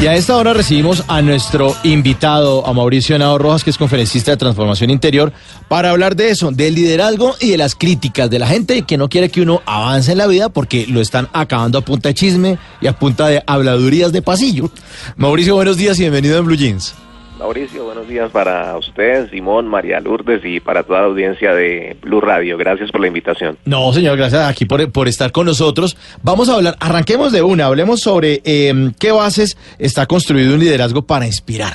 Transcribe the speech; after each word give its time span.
Y 0.00 0.06
a 0.06 0.14
esta 0.16 0.36
hora 0.36 0.52
recibimos 0.52 1.04
a 1.06 1.22
nuestro 1.22 1.76
invitado, 1.84 2.66
a 2.66 2.72
Mauricio 2.72 3.14
Henao 3.14 3.38
Rojas, 3.38 3.62
que 3.62 3.70
es 3.70 3.78
conferencista 3.78 4.32
de 4.32 4.36
transformación 4.36 4.90
interior, 4.90 5.32
para 5.68 5.90
hablar 5.90 6.16
de 6.16 6.30
eso, 6.30 6.50
del 6.50 6.74
liderazgo 6.74 7.36
y 7.38 7.50
de 7.50 7.56
las 7.56 7.76
críticas 7.76 8.28
de 8.28 8.40
la 8.40 8.48
gente 8.48 8.82
que 8.82 8.98
no 8.98 9.08
quiere 9.08 9.28
que 9.28 9.42
uno 9.42 9.62
avance 9.64 10.12
en 10.12 10.18
la 10.18 10.26
vida 10.26 10.48
porque 10.48 10.86
lo 10.88 11.00
están 11.00 11.28
acabando 11.32 11.78
a 11.78 11.82
punta 11.82 12.08
de 12.08 12.14
chisme 12.14 12.58
y 12.80 12.88
a 12.88 12.98
punta 12.98 13.28
de 13.28 13.42
habladurías 13.46 14.12
de 14.12 14.22
pasillo. 14.22 14.70
Mauricio, 15.16 15.54
buenos 15.54 15.76
días 15.76 15.98
y 15.98 16.02
bienvenido 16.02 16.38
en 16.38 16.46
Blue 16.46 16.56
Jeans. 16.56 16.94
Mauricio, 17.42 17.82
buenos 17.82 18.06
días 18.06 18.30
para 18.30 18.76
usted, 18.76 19.28
Simón, 19.30 19.66
María 19.66 19.98
Lourdes 19.98 20.44
y 20.44 20.60
para 20.60 20.84
toda 20.84 21.00
la 21.00 21.06
audiencia 21.06 21.52
de 21.52 21.96
Blue 22.00 22.20
Radio. 22.20 22.56
Gracias 22.56 22.92
por 22.92 23.00
la 23.00 23.08
invitación. 23.08 23.58
No, 23.64 23.92
señor, 23.92 24.16
gracias 24.16 24.48
aquí 24.48 24.64
por, 24.64 24.92
por 24.92 25.08
estar 25.08 25.32
con 25.32 25.46
nosotros. 25.46 25.96
Vamos 26.22 26.48
a 26.48 26.54
hablar, 26.54 26.76
arranquemos 26.78 27.32
de 27.32 27.42
una, 27.42 27.66
hablemos 27.66 27.98
sobre 27.98 28.42
eh, 28.44 28.72
qué 29.00 29.10
bases 29.10 29.58
está 29.80 30.06
construido 30.06 30.54
un 30.54 30.60
liderazgo 30.60 31.02
para 31.02 31.26
inspirar. 31.26 31.72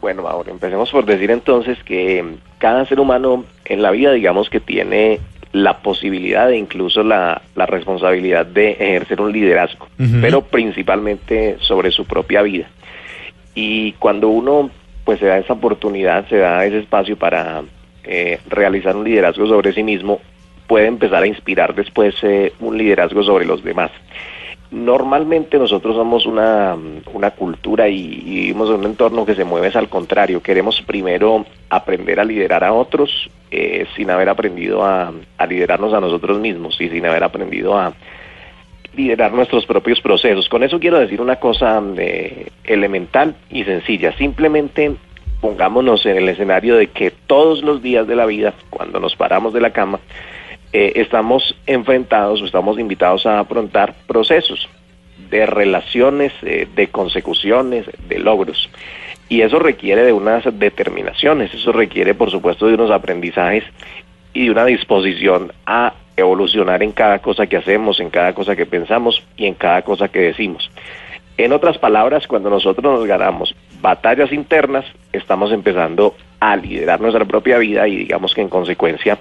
Bueno, 0.00 0.28
ahora 0.28 0.52
empecemos 0.52 0.88
por 0.92 1.04
decir 1.04 1.32
entonces 1.32 1.76
que 1.82 2.24
cada 2.58 2.86
ser 2.86 3.00
humano 3.00 3.44
en 3.64 3.82
la 3.82 3.90
vida, 3.90 4.12
digamos 4.12 4.48
que 4.48 4.60
tiene 4.60 5.18
la 5.50 5.78
posibilidad 5.82 6.48
e 6.52 6.58
incluso 6.58 7.02
la, 7.02 7.42
la 7.56 7.66
responsabilidad 7.66 8.46
de 8.46 8.70
ejercer 8.70 9.20
un 9.20 9.32
liderazgo, 9.32 9.88
pero 10.20 10.42
principalmente 10.42 11.56
sobre 11.60 11.90
su 11.90 12.04
propia 12.04 12.42
vida. 12.42 12.68
Y 13.54 13.92
cuando 13.92 14.28
uno 14.28 14.70
pues 15.04 15.18
se 15.18 15.26
da 15.26 15.38
esa 15.38 15.54
oportunidad, 15.54 16.28
se 16.28 16.38
da 16.38 16.64
ese 16.64 16.78
espacio 16.78 17.16
para 17.16 17.62
eh, 18.04 18.38
realizar 18.48 18.96
un 18.96 19.04
liderazgo 19.04 19.46
sobre 19.46 19.72
sí 19.72 19.82
mismo, 19.82 20.20
puede 20.66 20.86
empezar 20.86 21.22
a 21.22 21.26
inspirar 21.26 21.74
después 21.74 22.14
eh, 22.22 22.52
un 22.60 22.78
liderazgo 22.78 23.22
sobre 23.22 23.44
los 23.44 23.62
demás. 23.64 23.90
Normalmente 24.70 25.58
nosotros 25.58 25.94
somos 25.96 26.24
una, 26.24 26.74
una 27.12 27.30
cultura 27.32 27.88
y, 27.88 27.98
y, 27.98 28.34
vivimos 28.36 28.70
en 28.70 28.76
un 28.76 28.86
entorno 28.86 29.26
que 29.26 29.34
se 29.34 29.44
mueve 29.44 29.68
es 29.68 29.76
al 29.76 29.90
contrario. 29.90 30.42
Queremos 30.42 30.80
primero 30.80 31.44
aprender 31.68 32.18
a 32.18 32.24
liderar 32.24 32.64
a 32.64 32.72
otros 32.72 33.28
eh, 33.50 33.86
sin 33.94 34.10
haber 34.10 34.30
aprendido 34.30 34.82
a, 34.82 35.12
a 35.36 35.46
liderarnos 35.46 35.92
a 35.92 36.00
nosotros 36.00 36.38
mismos 36.40 36.80
y 36.80 36.88
sin 36.88 37.04
haber 37.04 37.22
aprendido 37.22 37.76
a, 37.76 37.92
liderar 38.94 39.32
nuestros 39.32 39.66
propios 39.66 40.00
procesos. 40.00 40.48
Con 40.48 40.62
eso 40.62 40.78
quiero 40.78 40.98
decir 40.98 41.20
una 41.20 41.36
cosa 41.36 41.82
eh, 41.96 42.48
elemental 42.64 43.34
y 43.50 43.64
sencilla. 43.64 44.16
Simplemente 44.16 44.92
pongámonos 45.40 46.06
en 46.06 46.16
el 46.18 46.28
escenario 46.28 46.76
de 46.76 46.88
que 46.88 47.10
todos 47.10 47.62
los 47.62 47.82
días 47.82 48.06
de 48.06 48.16
la 48.16 48.26
vida, 48.26 48.54
cuando 48.70 49.00
nos 49.00 49.16
paramos 49.16 49.52
de 49.52 49.60
la 49.60 49.72
cama, 49.72 49.98
eh, 50.72 50.92
estamos 50.96 51.56
enfrentados 51.66 52.40
o 52.40 52.46
estamos 52.46 52.78
invitados 52.78 53.26
a 53.26 53.40
afrontar 53.40 53.94
procesos 54.06 54.68
de 55.30 55.46
relaciones, 55.46 56.32
eh, 56.42 56.68
de 56.74 56.88
consecuciones, 56.88 57.86
de 58.08 58.18
logros. 58.18 58.70
Y 59.28 59.40
eso 59.40 59.58
requiere 59.58 60.04
de 60.04 60.12
unas 60.12 60.44
determinaciones, 60.58 61.52
eso 61.54 61.72
requiere 61.72 62.14
por 62.14 62.30
supuesto 62.30 62.66
de 62.66 62.74
unos 62.74 62.90
aprendizajes 62.90 63.64
y 64.34 64.44
de 64.44 64.50
una 64.50 64.66
disposición 64.66 65.52
a 65.66 65.94
evolucionar 66.16 66.82
en 66.82 66.92
cada 66.92 67.20
cosa 67.20 67.46
que 67.46 67.56
hacemos, 67.56 68.00
en 68.00 68.10
cada 68.10 68.34
cosa 68.34 68.56
que 68.56 68.66
pensamos 68.66 69.22
y 69.36 69.46
en 69.46 69.54
cada 69.54 69.82
cosa 69.82 70.08
que 70.08 70.20
decimos. 70.20 70.70
En 71.38 71.52
otras 71.52 71.78
palabras, 71.78 72.26
cuando 72.26 72.50
nosotros 72.50 72.84
nos 72.84 73.06
ganamos 73.06 73.54
batallas 73.80 74.32
internas, 74.32 74.84
estamos 75.12 75.50
empezando 75.50 76.14
a 76.40 76.56
liderar 76.56 77.00
nuestra 77.00 77.24
propia 77.24 77.58
vida 77.58 77.88
y 77.88 77.96
digamos 77.96 78.34
que 78.34 78.42
en 78.42 78.48
consecuencia 78.48 79.18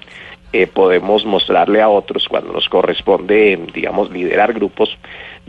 eh, 0.53 0.68
podemos 0.68 1.25
mostrarle 1.25 1.81
a 1.81 1.88
otros 1.88 2.28
cuando 2.28 2.52
nos 2.52 2.68
corresponde, 2.68 3.58
digamos, 3.73 4.12
liderar 4.12 4.52
grupos, 4.53 4.97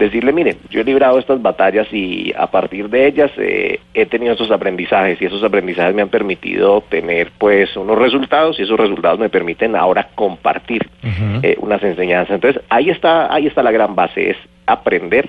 decirle, 0.05 0.33
miren, 0.33 0.57
yo 0.71 0.81
he 0.81 0.85
librado 0.85 1.19
estas 1.19 1.41
batallas 1.41 1.87
y 1.93 2.33
a 2.37 2.47
partir 2.49 2.89
de 2.89 3.07
ellas 3.07 3.31
eh, 3.37 3.81
he 3.95 4.07
tenido 4.07 4.33
estos 4.33 4.51
aprendizajes 4.51 5.21
y 5.21 5.27
esos 5.27 5.43
aprendizajes 5.43 5.95
me 5.95 6.03
han 6.03 6.09
permitido 6.09 6.83
tener 6.89 7.31
pues 7.39 7.77
unos 7.77 7.99
resultados 7.99 8.59
y 8.59 8.63
esos 8.63 8.79
resultados 8.79 9.19
me 9.19 9.29
permiten 9.29 9.77
ahora 9.77 10.09
compartir 10.15 10.89
uh 11.03 11.07
-huh. 11.07 11.41
eh, 11.43 11.57
unas 11.59 11.83
enseñanzas. 11.83 12.35
Entonces 12.35 12.63
ahí 12.69 12.91
está, 12.91 13.33
ahí 13.33 13.47
está 13.47 13.63
la 13.63 13.73
gran 13.73 13.95
base, 13.95 14.31
es 14.31 14.37
aprender 14.67 15.29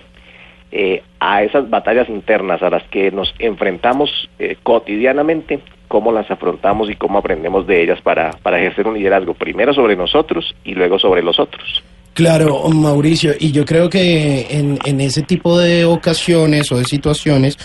eh, 0.75 1.03
a 1.19 1.43
esas 1.43 1.69
batallas 1.69 2.09
internas 2.09 2.63
a 2.63 2.69
las 2.71 2.81
que 2.85 3.11
nos 3.11 3.31
enfrentamos 3.37 4.27
eh, 4.39 4.57
cotidianamente, 4.63 5.59
cómo 5.87 6.11
las 6.11 6.31
afrontamos 6.31 6.89
y 6.89 6.95
cómo 6.95 7.19
aprendemos 7.19 7.67
de 7.67 7.83
ellas 7.83 8.01
para, 8.01 8.31
para 8.41 8.59
ejercer 8.59 8.87
un 8.87 8.95
liderazgo, 8.95 9.35
primero 9.35 9.71
sobre 9.75 9.95
nosotros 9.95 10.55
y 10.63 10.73
luego 10.73 10.97
sobre 10.97 11.21
los 11.21 11.39
otros. 11.39 11.83
Claro, 12.13 12.69
Mauricio, 12.69 13.33
y 13.39 13.51
yo 13.51 13.65
creo 13.65 13.89
que 13.89 14.45
en, 14.51 14.77
en 14.85 15.01
ese 15.01 15.23
tipo 15.23 15.57
de 15.57 15.83
ocasiones 15.85 16.71
o 16.71 16.77
de 16.77 16.85
situaciones 16.85 17.57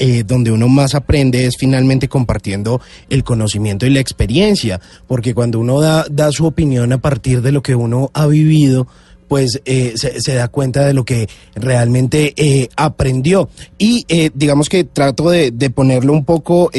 eh, 0.00 0.24
donde 0.26 0.50
uno 0.50 0.68
más 0.68 0.96
aprende 0.96 1.46
es 1.46 1.56
finalmente 1.56 2.08
compartiendo 2.08 2.80
el 3.08 3.22
conocimiento 3.22 3.86
y 3.86 3.90
la 3.90 4.00
experiencia, 4.00 4.80
porque 5.06 5.34
cuando 5.34 5.60
uno 5.60 5.80
da, 5.80 6.04
da 6.10 6.32
su 6.32 6.46
opinión 6.46 6.92
a 6.92 6.98
partir 6.98 7.42
de 7.42 7.52
lo 7.52 7.62
que 7.62 7.76
uno 7.76 8.10
ha 8.12 8.26
vivido, 8.26 8.88
pues 9.28 9.60
eh, 9.64 9.94
se, 9.96 10.34
da 10.34 10.48
cuenta 10.48 10.84
de 10.84 10.94
lo 10.94 11.04
que 11.04 11.28
realmente 11.54 12.34
eh, 12.36 12.68
aprendió. 12.76 13.48
Y 13.78 14.04
eh, 14.08 14.30
digamos 14.34 14.68
que 14.68 14.84
trato 14.84 15.30
de, 15.30 15.52
ponerlo 15.74 16.12
un 16.12 16.24
poco 16.24 16.70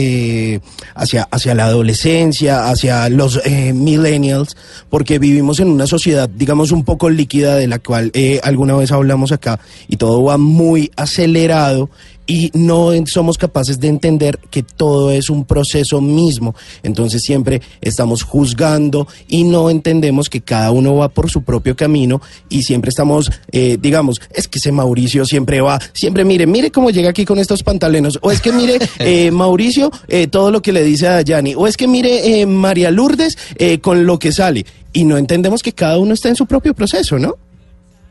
hacia, 0.95 1.23
hacia 1.23 1.55
la 1.55 1.65
adolescencia, 1.65 2.69
hacia 2.69 3.09
los 3.09 3.41
millennials, 3.73 4.55
porque 4.89 5.19
vivimos 5.19 5.59
en 5.59 5.69
una 5.69 5.87
sociedad, 5.87 6.29
digamos, 6.29 6.71
un 6.71 6.83
poco 6.83 7.09
líquida 7.09 7.55
de 7.55 7.67
la 7.67 7.79
cual 7.79 8.11
alguna 8.43 8.75
vez 8.75 8.91
hablamos 8.91 9.31
acá 9.31 9.59
y 9.87 9.97
todo 9.97 10.23
va 10.23 10.37
muy 10.37 10.91
acelerado 10.95 11.89
y 12.27 12.51
no 12.53 12.91
somos 13.05 13.37
capaces 13.37 13.79
de 13.79 13.87
entender 13.87 14.39
que 14.49 14.63
todo 14.63 15.11
es 15.11 15.29
un 15.29 15.45
proceso 15.45 16.01
mismo. 16.01 16.55
Entonces 16.83 17.21
siempre 17.21 17.61
estamos 17.81 18.23
juzgando 18.23 19.07
y 19.27 19.43
no 19.43 19.69
entendemos 19.69 20.29
que 20.29 20.41
cada 20.41 20.71
uno 20.71 20.95
va 20.95 21.09
por 21.09 21.29
su 21.29 21.43
propio 21.43 21.75
camino 21.75 22.21
y 22.49 22.63
siempre 22.63 22.89
estamos, 22.89 23.31
eh, 23.51 23.77
digamos, 23.79 24.21
es 24.33 24.47
que 24.47 24.59
ese 24.59 24.71
Mauricio 24.71 25.25
siempre 25.25 25.61
va, 25.61 25.79
siempre 25.93 26.23
mire, 26.23 26.47
mire 26.47 26.71
cómo 26.71 26.89
llega 26.89 27.09
aquí 27.09 27.25
con 27.25 27.39
estos 27.39 27.63
pantalones, 27.63 28.17
o 28.21 28.31
es 28.31 28.41
que 28.41 28.51
mire 28.51 28.79
eh, 28.99 29.31
Mauricio 29.31 29.91
eh, 30.07 30.27
todo 30.27 30.51
lo 30.51 30.61
que 30.61 30.71
le 30.71 30.83
dice 30.83 31.07
a 31.07 31.21
Yanni, 31.21 31.55
o 31.55 31.67
es 31.67 31.77
que 31.77 31.87
mire 31.87 32.41
eh, 32.41 32.45
María 32.45 32.91
Lourdes 32.91 33.37
eh, 33.57 33.79
con 33.79 34.05
lo 34.05 34.19
que 34.19 34.31
sale 34.31 34.65
y 34.93 35.03
no 35.03 35.17
entendemos 35.17 35.61
que 35.61 35.73
cada 35.73 35.99
uno 35.99 36.13
está 36.13 36.29
en 36.29 36.35
su 36.35 36.45
propio 36.45 36.73
proceso, 36.73 37.19
¿no? 37.19 37.35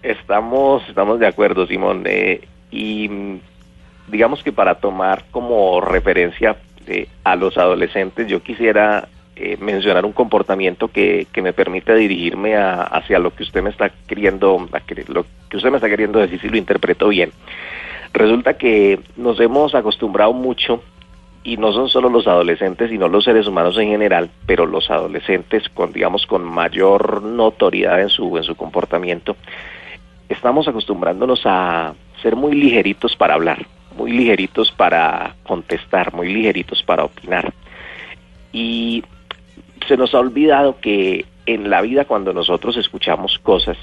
Estamos, 0.02 0.82
estamos 0.86 1.19
de 1.19 1.26
acuerdo, 1.26 1.66
Simón, 1.66 2.04
eh, 2.06 2.42
y 2.70 3.08
digamos 4.09 4.42
que 4.42 4.53
para 4.53 4.76
tomar 4.76 5.25
como 5.31 5.81
referencia 5.81 6.56
eh, 6.87 7.09
a 7.25 7.37
los 7.37 7.56
adolescentes, 7.56 8.28
yo 8.28 8.42
quisiera 8.42 9.09
eh, 9.37 9.56
mencionar 9.60 10.04
un 10.04 10.12
comportamiento 10.12 10.88
que, 10.88 11.26
que 11.32 11.42
me 11.42 11.53
permite 11.53 11.94
dirigirme 11.94 12.56
a, 12.56 12.82
hacia 12.82 13.19
lo 13.19 13.34
que 13.34 13.43
usted 13.43 13.62
me 13.62 13.70
está 13.70 13.91
queriendo, 14.06 14.69
lo 15.09 15.26
que 15.48 15.56
usted 15.56 15.70
me 15.70 15.76
está 15.78 15.88
queriendo 15.88 16.20
decir 16.20 16.41
si 16.41 16.48
lo 16.48 16.56
interpreto 16.56 17.09
bien. 17.09 17.32
Resulta 18.12 18.56
que 18.56 19.00
nos 19.17 19.40
hemos 19.40 19.75
acostumbrado 19.75 20.32
mucho 20.32 20.82
y 21.43 21.56
no 21.56 21.73
son 21.73 21.88
solo 21.88 22.08
los 22.08 22.28
adolescentes, 22.28 22.90
sino 22.90 23.08
los 23.08 23.25
seres 23.25 23.49
humanos 23.49 23.76
en 23.76 23.88
general, 23.88 24.31
pero 24.46 24.67
los 24.67 24.88
adolescentes 24.88 25.69
con 25.69 25.93
digamos 25.93 26.26
con 26.26 26.44
mayor 26.44 27.23
notoriedad 27.23 28.00
en 28.00 28.11
su 28.11 28.37
en 28.37 28.44
su 28.44 28.55
comportamiento, 28.55 29.37
estamos 30.28 30.69
acostumbrándonos 30.69 31.43
a 31.44 31.94
ser 32.23 32.37
muy 32.37 32.55
ligeritos 32.55 33.17
para 33.17 33.34
hablar 33.34 33.67
muy 33.96 34.12
ligeritos 34.12 34.70
para 34.70 35.35
contestar, 35.44 36.12
muy 36.12 36.32
ligeritos 36.32 36.82
para 36.82 37.05
opinar. 37.05 37.52
Y 38.52 39.05
se 39.87 39.96
nos 39.96 40.14
ha 40.14 40.20
olvidado 40.20 40.79
que 40.81 41.25
en 41.46 41.70
la 41.70 41.82
vida 41.82 42.05
cuando 42.05 42.32
nosotros 42.32 42.76
escuchamos 42.76 43.38
cosas, 43.38 43.76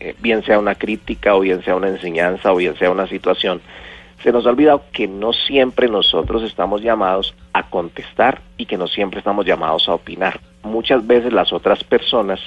eh, 0.00 0.14
bien 0.20 0.44
sea 0.44 0.58
una 0.58 0.74
crítica 0.74 1.34
o 1.34 1.40
bien 1.40 1.62
sea 1.62 1.76
una 1.76 1.88
enseñanza 1.88 2.52
o 2.52 2.56
bien 2.56 2.76
sea 2.76 2.90
una 2.90 3.06
situación, 3.06 3.60
se 4.22 4.32
nos 4.32 4.46
ha 4.46 4.50
olvidado 4.50 4.84
que 4.92 5.06
no 5.06 5.32
siempre 5.32 5.88
nosotros 5.88 6.42
estamos 6.44 6.82
llamados 6.82 7.34
a 7.52 7.68
contestar 7.68 8.40
y 8.56 8.66
que 8.66 8.78
no 8.78 8.86
siempre 8.86 9.18
estamos 9.18 9.44
llamados 9.44 9.88
a 9.88 9.94
opinar. 9.94 10.40
Muchas 10.62 11.06
veces 11.06 11.32
las 11.32 11.52
otras 11.52 11.84
personas, 11.84 12.40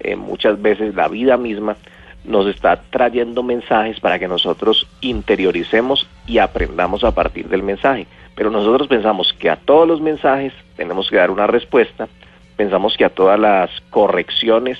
eh, 0.00 0.16
muchas 0.16 0.60
veces 0.60 0.94
la 0.94 1.08
vida 1.08 1.36
misma, 1.36 1.76
nos 2.24 2.46
está 2.46 2.80
trayendo 2.90 3.42
mensajes 3.42 4.00
para 4.00 4.18
que 4.18 4.28
nosotros 4.28 4.86
interioricemos 5.00 6.06
y 6.26 6.38
aprendamos 6.38 7.04
a 7.04 7.14
partir 7.14 7.48
del 7.48 7.62
mensaje. 7.62 8.06
Pero 8.34 8.50
nosotros 8.50 8.88
pensamos 8.88 9.32
que 9.32 9.50
a 9.50 9.56
todos 9.56 9.86
los 9.86 10.00
mensajes 10.00 10.52
tenemos 10.76 11.08
que 11.08 11.16
dar 11.16 11.30
una 11.30 11.46
respuesta, 11.46 12.08
pensamos 12.56 12.96
que 12.96 13.04
a 13.04 13.10
todas 13.10 13.38
las 13.38 13.70
correcciones 13.90 14.78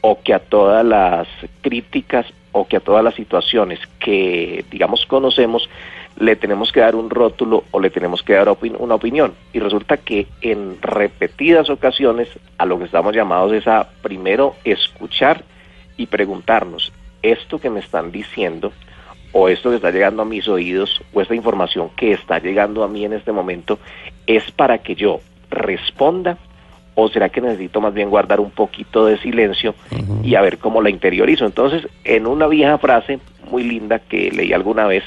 o 0.00 0.20
que 0.22 0.34
a 0.34 0.38
todas 0.38 0.84
las 0.84 1.26
críticas 1.62 2.26
o 2.52 2.66
que 2.66 2.76
a 2.76 2.80
todas 2.80 3.04
las 3.04 3.14
situaciones 3.14 3.80
que, 3.98 4.64
digamos, 4.70 5.04
conocemos, 5.06 5.68
le 6.18 6.36
tenemos 6.36 6.72
que 6.72 6.80
dar 6.80 6.94
un 6.94 7.10
rótulo 7.10 7.64
o 7.70 7.80
le 7.80 7.90
tenemos 7.90 8.22
que 8.22 8.32
dar 8.32 8.48
una 8.78 8.94
opinión. 8.94 9.34
Y 9.52 9.58
resulta 9.58 9.98
que 9.98 10.26
en 10.40 10.80
repetidas 10.80 11.68
ocasiones 11.68 12.28
a 12.56 12.64
lo 12.64 12.78
que 12.78 12.86
estamos 12.86 13.14
llamados 13.14 13.52
es 13.52 13.66
a 13.66 13.88
primero 14.02 14.54
escuchar 14.64 15.44
y 15.96 16.06
preguntarnos, 16.06 16.92
esto 17.22 17.58
que 17.58 17.70
me 17.70 17.80
están 17.80 18.12
diciendo 18.12 18.72
o 19.38 19.50
esto 19.50 19.68
que 19.68 19.76
está 19.76 19.90
llegando 19.90 20.22
a 20.22 20.24
mis 20.24 20.48
oídos 20.48 21.02
o 21.12 21.20
esta 21.20 21.34
información 21.34 21.90
que 21.94 22.12
está 22.12 22.38
llegando 22.38 22.82
a 22.82 22.88
mí 22.88 23.04
en 23.04 23.12
este 23.12 23.32
momento 23.32 23.78
es 24.26 24.50
para 24.50 24.78
que 24.78 24.94
yo 24.94 25.20
responda 25.50 26.38
o 26.94 27.10
será 27.10 27.28
que 27.28 27.42
necesito 27.42 27.82
más 27.82 27.92
bien 27.92 28.08
guardar 28.08 28.40
un 28.40 28.50
poquito 28.50 29.04
de 29.04 29.18
silencio 29.18 29.74
y 30.22 30.36
a 30.36 30.40
ver 30.40 30.56
cómo 30.56 30.80
la 30.80 30.88
interiorizo. 30.88 31.44
Entonces, 31.44 31.86
en 32.04 32.26
una 32.26 32.46
vieja 32.46 32.78
frase 32.78 33.18
muy 33.50 33.62
linda 33.62 33.98
que 33.98 34.30
leí 34.30 34.54
alguna 34.54 34.86
vez, 34.86 35.04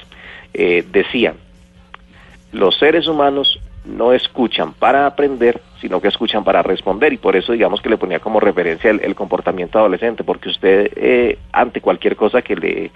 eh, 0.54 0.86
decía, 0.92 1.34
los 2.52 2.78
seres 2.78 3.08
humanos 3.08 3.60
no 3.84 4.14
escuchan 4.14 4.74
para 4.74 5.08
aprender, 5.08 5.60
sino 5.82 6.00
que 6.02 6.10
escuchan 6.10 6.44
para 6.44 6.62
responder 6.62 7.14
y 7.14 7.18
por 7.18 7.36
eso 7.36 7.54
digamos 7.54 7.82
que 7.82 7.90
le 7.90 7.98
ponía 7.98 8.20
como 8.20 8.40
referencia 8.40 8.92
el, 8.92 9.16
comportamiento 9.16 9.80
adolescente, 9.80 10.24
porque 10.24 10.50
usted 10.50 10.92
eh, 10.96 11.40
ante 11.52 11.82
cualquier 11.82 12.16
cosa 12.16 12.44
que 12.44 12.56
le 12.56 12.92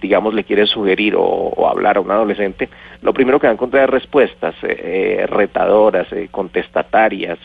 digamos 0.00 0.34
le 0.34 0.44
quiere 0.44 0.66
sugerir 0.66 1.14
o, 1.16 1.68
hablar 1.68 1.96
a 1.96 2.00
un 2.00 2.10
adolescente, 2.10 2.68
lo 3.02 3.12
primero 3.12 3.38
que 3.38 3.46
va 3.46 3.52
a 3.52 3.54
encontrar 3.54 3.84
es 3.84 3.90
respuestas 3.90 4.54
eh, 4.62 5.26
retadoras, 5.28 6.08
contestatarias, 6.30 7.38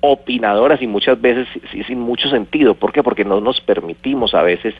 opinadoras 0.00 0.82
y 0.82 0.86
muchas 0.86 1.20
veces 1.20 1.48
sin 1.86 2.00
mucho 2.00 2.28
sentido. 2.28 2.74
¿Por 2.74 2.92
qué? 2.92 3.02
Porque 3.02 3.24
no 3.24 3.40
nos 3.40 3.60
permitimos 3.60 4.34
a 4.34 4.42
veces 4.42 4.74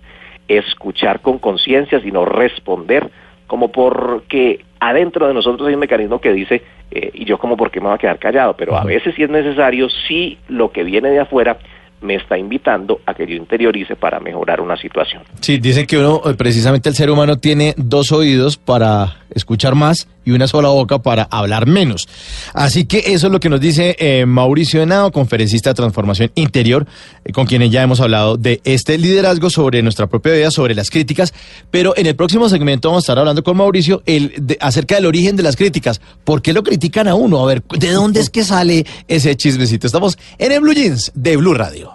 escuchar 0.48 1.20
con 1.20 1.38
conciencia, 1.38 2.00
sino 2.00 2.24
responder 2.24 3.10
como 3.46 3.70
porque 3.72 4.64
adentro 4.80 5.26
de 5.26 5.34
nosotros 5.34 5.68
hay 5.68 5.74
un 5.74 5.80
mecanismo 5.80 6.20
que 6.20 6.32
dice, 6.32 6.62
eh, 6.90 7.10
y 7.14 7.24
yo 7.24 7.38
como 7.38 7.56
porque 7.56 7.80
me 7.80 7.86
voy 7.86 7.94
a 7.94 7.98
quedar 7.98 8.18
callado, 8.18 8.54
pero 8.56 8.76
a 8.76 8.84
veces 8.84 9.14
sí 9.14 9.22
es 9.22 9.30
necesario, 9.30 9.88
si 9.88 10.38
lo 10.48 10.72
que 10.72 10.84
viene 10.84 11.10
de 11.10 11.20
afuera 11.20 11.58
me 12.04 12.16
está 12.16 12.38
invitando 12.38 13.00
a 13.06 13.14
que 13.14 13.26
yo 13.26 13.34
interiorice 13.34 13.96
para 13.96 14.20
mejorar 14.20 14.60
una 14.60 14.76
situación. 14.76 15.22
Sí, 15.40 15.58
dicen 15.58 15.86
que 15.86 15.98
uno, 15.98 16.20
eh, 16.26 16.34
precisamente 16.34 16.88
el 16.88 16.94
ser 16.94 17.10
humano 17.10 17.38
tiene 17.38 17.74
dos 17.76 18.12
oídos 18.12 18.56
para 18.56 19.23
escuchar 19.34 19.74
más 19.74 20.06
y 20.24 20.30
una 20.30 20.46
sola 20.46 20.68
boca 20.68 21.00
para 21.00 21.24
hablar 21.24 21.66
menos. 21.66 22.08
Así 22.52 22.86
que 22.86 22.98
eso 23.06 23.26
es 23.26 23.32
lo 23.32 23.40
que 23.40 23.48
nos 23.48 23.60
dice 23.60 23.96
eh, 23.98 24.26
Mauricio 24.26 24.82
Henao, 24.82 25.12
conferencista 25.12 25.70
de 25.70 25.74
transformación 25.74 26.30
interior, 26.34 26.86
eh, 27.24 27.32
con 27.32 27.46
quien 27.46 27.62
ya 27.70 27.82
hemos 27.82 28.00
hablado 28.00 28.36
de 28.36 28.60
este 28.64 28.98
liderazgo 28.98 29.50
sobre 29.50 29.82
nuestra 29.82 30.06
propia 30.06 30.32
vida, 30.32 30.50
sobre 30.50 30.74
las 30.74 30.90
críticas, 30.90 31.34
pero 31.70 31.94
en 31.96 32.06
el 32.06 32.16
próximo 32.16 32.48
segmento 32.48 32.88
vamos 32.88 33.02
a 33.02 33.04
estar 33.04 33.18
hablando 33.18 33.42
con 33.42 33.56
Mauricio 33.56 34.02
el, 34.06 34.56
acerca 34.60 34.94
del 34.94 35.06
origen 35.06 35.36
de 35.36 35.42
las 35.42 35.56
críticas. 35.56 36.00
¿Por 36.24 36.42
qué 36.42 36.52
lo 36.52 36.62
critican 36.62 37.08
a 37.08 37.14
uno? 37.14 37.42
A 37.42 37.46
ver, 37.46 37.62
¿de 37.78 37.90
dónde 37.92 38.20
es 38.20 38.30
que 38.30 38.44
sale 38.44 38.86
ese 39.08 39.36
chismecito? 39.36 39.86
Estamos 39.86 40.18
en 40.38 40.52
el 40.52 40.60
Blue 40.60 40.72
Jeans 40.72 41.12
de 41.14 41.36
Blue 41.36 41.54
Radio. 41.54 41.92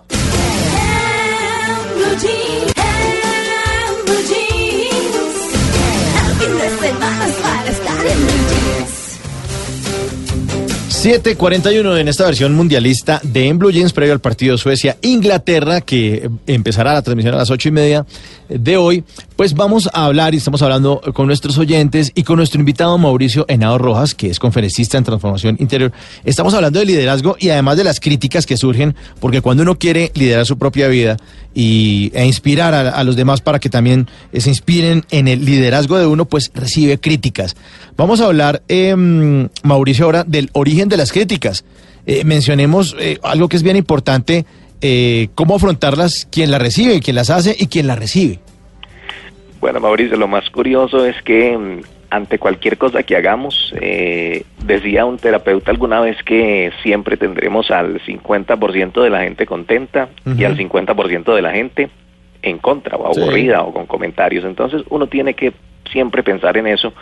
7:41 11.01 11.97
en 11.97 12.09
esta 12.09 12.25
versión 12.25 12.53
mundialista 12.53 13.21
de 13.23 13.47
En 13.47 13.57
Blue 13.57 13.71
Jeans 13.71 13.93
previo 13.93 14.11
al 14.11 14.19
partido 14.19 14.57
Suecia-Inglaterra 14.57 15.79
que 15.79 16.29
empezará 16.45 16.91
la 16.91 17.01
transmisión 17.01 17.35
a 17.35 17.37
las 17.37 17.49
ocho 17.49 17.69
y 17.69 17.71
media 17.71 18.05
de 18.49 18.77
hoy. 18.77 19.03
Pues 19.35 19.53
vamos 19.53 19.89
a 19.93 20.05
hablar 20.05 20.33
y 20.33 20.37
estamos 20.37 20.61
hablando 20.61 21.01
con 21.13 21.27
nuestros 21.27 21.57
oyentes 21.57 22.11
y 22.15 22.23
con 22.23 22.37
nuestro 22.37 22.59
invitado 22.59 22.97
Mauricio 22.97 23.45
Henao 23.47 23.77
Rojas, 23.77 24.15
que 24.15 24.29
es 24.29 24.39
conferencista 24.39 24.97
en 24.97 25.03
transformación 25.03 25.57
interior. 25.59 25.91
Estamos 26.25 26.53
hablando 26.53 26.79
de 26.79 26.85
liderazgo 26.85 27.37
y 27.39 27.49
además 27.49 27.77
de 27.77 27.83
las 27.83 27.99
críticas 27.99 28.45
que 28.45 28.57
surgen, 28.57 28.95
porque 29.19 29.41
cuando 29.41 29.63
uno 29.63 29.77
quiere 29.77 30.11
liderar 30.15 30.45
su 30.45 30.57
propia 30.57 30.87
vida 30.87 31.17
y, 31.53 32.11
e 32.13 32.25
inspirar 32.25 32.73
a, 32.73 33.03
los 33.03 33.15
demás 33.15 33.41
para 33.41 33.59
que 33.59 33.69
también 33.69 34.07
se 34.37 34.49
inspiren 34.49 35.05
en 35.11 35.27
el 35.27 35.45
liderazgo 35.45 35.97
de 35.97 36.05
uno, 36.05 36.25
pues 36.25 36.51
recibe 36.53 36.99
críticas. 36.99 37.55
Vamos 37.97 38.21
a 38.21 38.25
hablar, 38.25 38.61
em, 38.67 39.49
Mauricio, 39.63 40.05
ahora 40.05 40.23
del 40.23 40.49
origen 40.53 40.89
de 40.89 40.97
las 40.97 41.11
críticas. 41.11 41.63
Eh, 42.05 42.23
mencionemos 42.23 42.95
eh, 42.99 43.19
algo 43.23 43.49
que 43.49 43.57
es 43.57 43.63
bien 43.63 43.75
importante, 43.75 44.45
eh, 44.81 45.29
cómo 45.35 45.55
afrontarlas, 45.55 46.27
quién 46.31 46.51
las 46.51 46.61
recibe, 46.61 46.99
quién 46.99 47.15
las 47.15 47.29
hace 47.29 47.55
y 47.57 47.67
quién 47.67 47.87
las 47.87 47.99
recibe. 47.99 48.39
Bueno, 49.59 49.79
Mauricio, 49.79 50.17
lo 50.17 50.27
más 50.27 50.49
curioso 50.49 51.05
es 51.05 51.21
que 51.23 51.57
mm, 51.57 51.81
ante 52.09 52.39
cualquier 52.39 52.77
cosa 52.77 53.03
que 53.03 53.15
hagamos, 53.15 53.73
eh, 53.81 54.43
decía 54.63 55.05
un 55.05 55.17
terapeuta 55.17 55.71
alguna 55.71 55.99
vez 55.99 56.17
que 56.23 56.71
siempre 56.81 57.17
tendremos 57.17 57.69
al 57.71 57.99
50% 58.01 59.03
de 59.03 59.09
la 59.09 59.21
gente 59.21 59.45
contenta 59.45 60.09
y 60.25 60.43
al 60.43 60.57
50% 60.57 61.35
de 61.35 61.41
la 61.41 61.51
gente 61.51 61.89
en 62.41 62.57
contra 62.57 62.97
o 62.97 63.05
aburrida 63.05 63.63
o 63.63 63.73
con 63.73 63.85
comentarios. 63.85 64.45
Entonces 64.45 64.83
uno 64.89 65.07
tiene 65.07 65.33
que 65.33 65.53
siempre 65.91 66.23
pensar 66.23 66.57
en 66.57 66.67
eso 66.67 66.93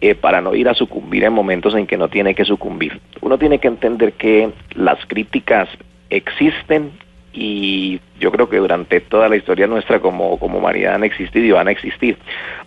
eh, 0.00 0.14
para 0.14 0.40
no 0.40 0.54
ir 0.54 0.68
a 0.68 0.74
sucumbir 0.74 1.24
en 1.24 1.32
momentos 1.32 1.74
en 1.74 1.86
que 1.86 1.96
no 1.96 2.08
tiene 2.08 2.34
que 2.34 2.44
sucumbir. 2.44 3.00
Uno 3.20 3.38
tiene 3.38 3.58
que 3.58 3.68
entender 3.68 4.12
que 4.14 4.50
las 4.74 4.98
críticas 5.06 5.68
existen 6.10 6.92
y 7.32 8.00
yo 8.18 8.32
creo 8.32 8.48
que 8.48 8.56
durante 8.56 9.00
toda 9.00 9.28
la 9.28 9.36
historia 9.36 9.66
nuestra 9.66 10.00
como, 10.00 10.38
como 10.38 10.58
humanidad 10.58 10.94
han 10.94 11.04
existido 11.04 11.44
y 11.44 11.50
van 11.50 11.68
a 11.68 11.70
existir 11.70 12.16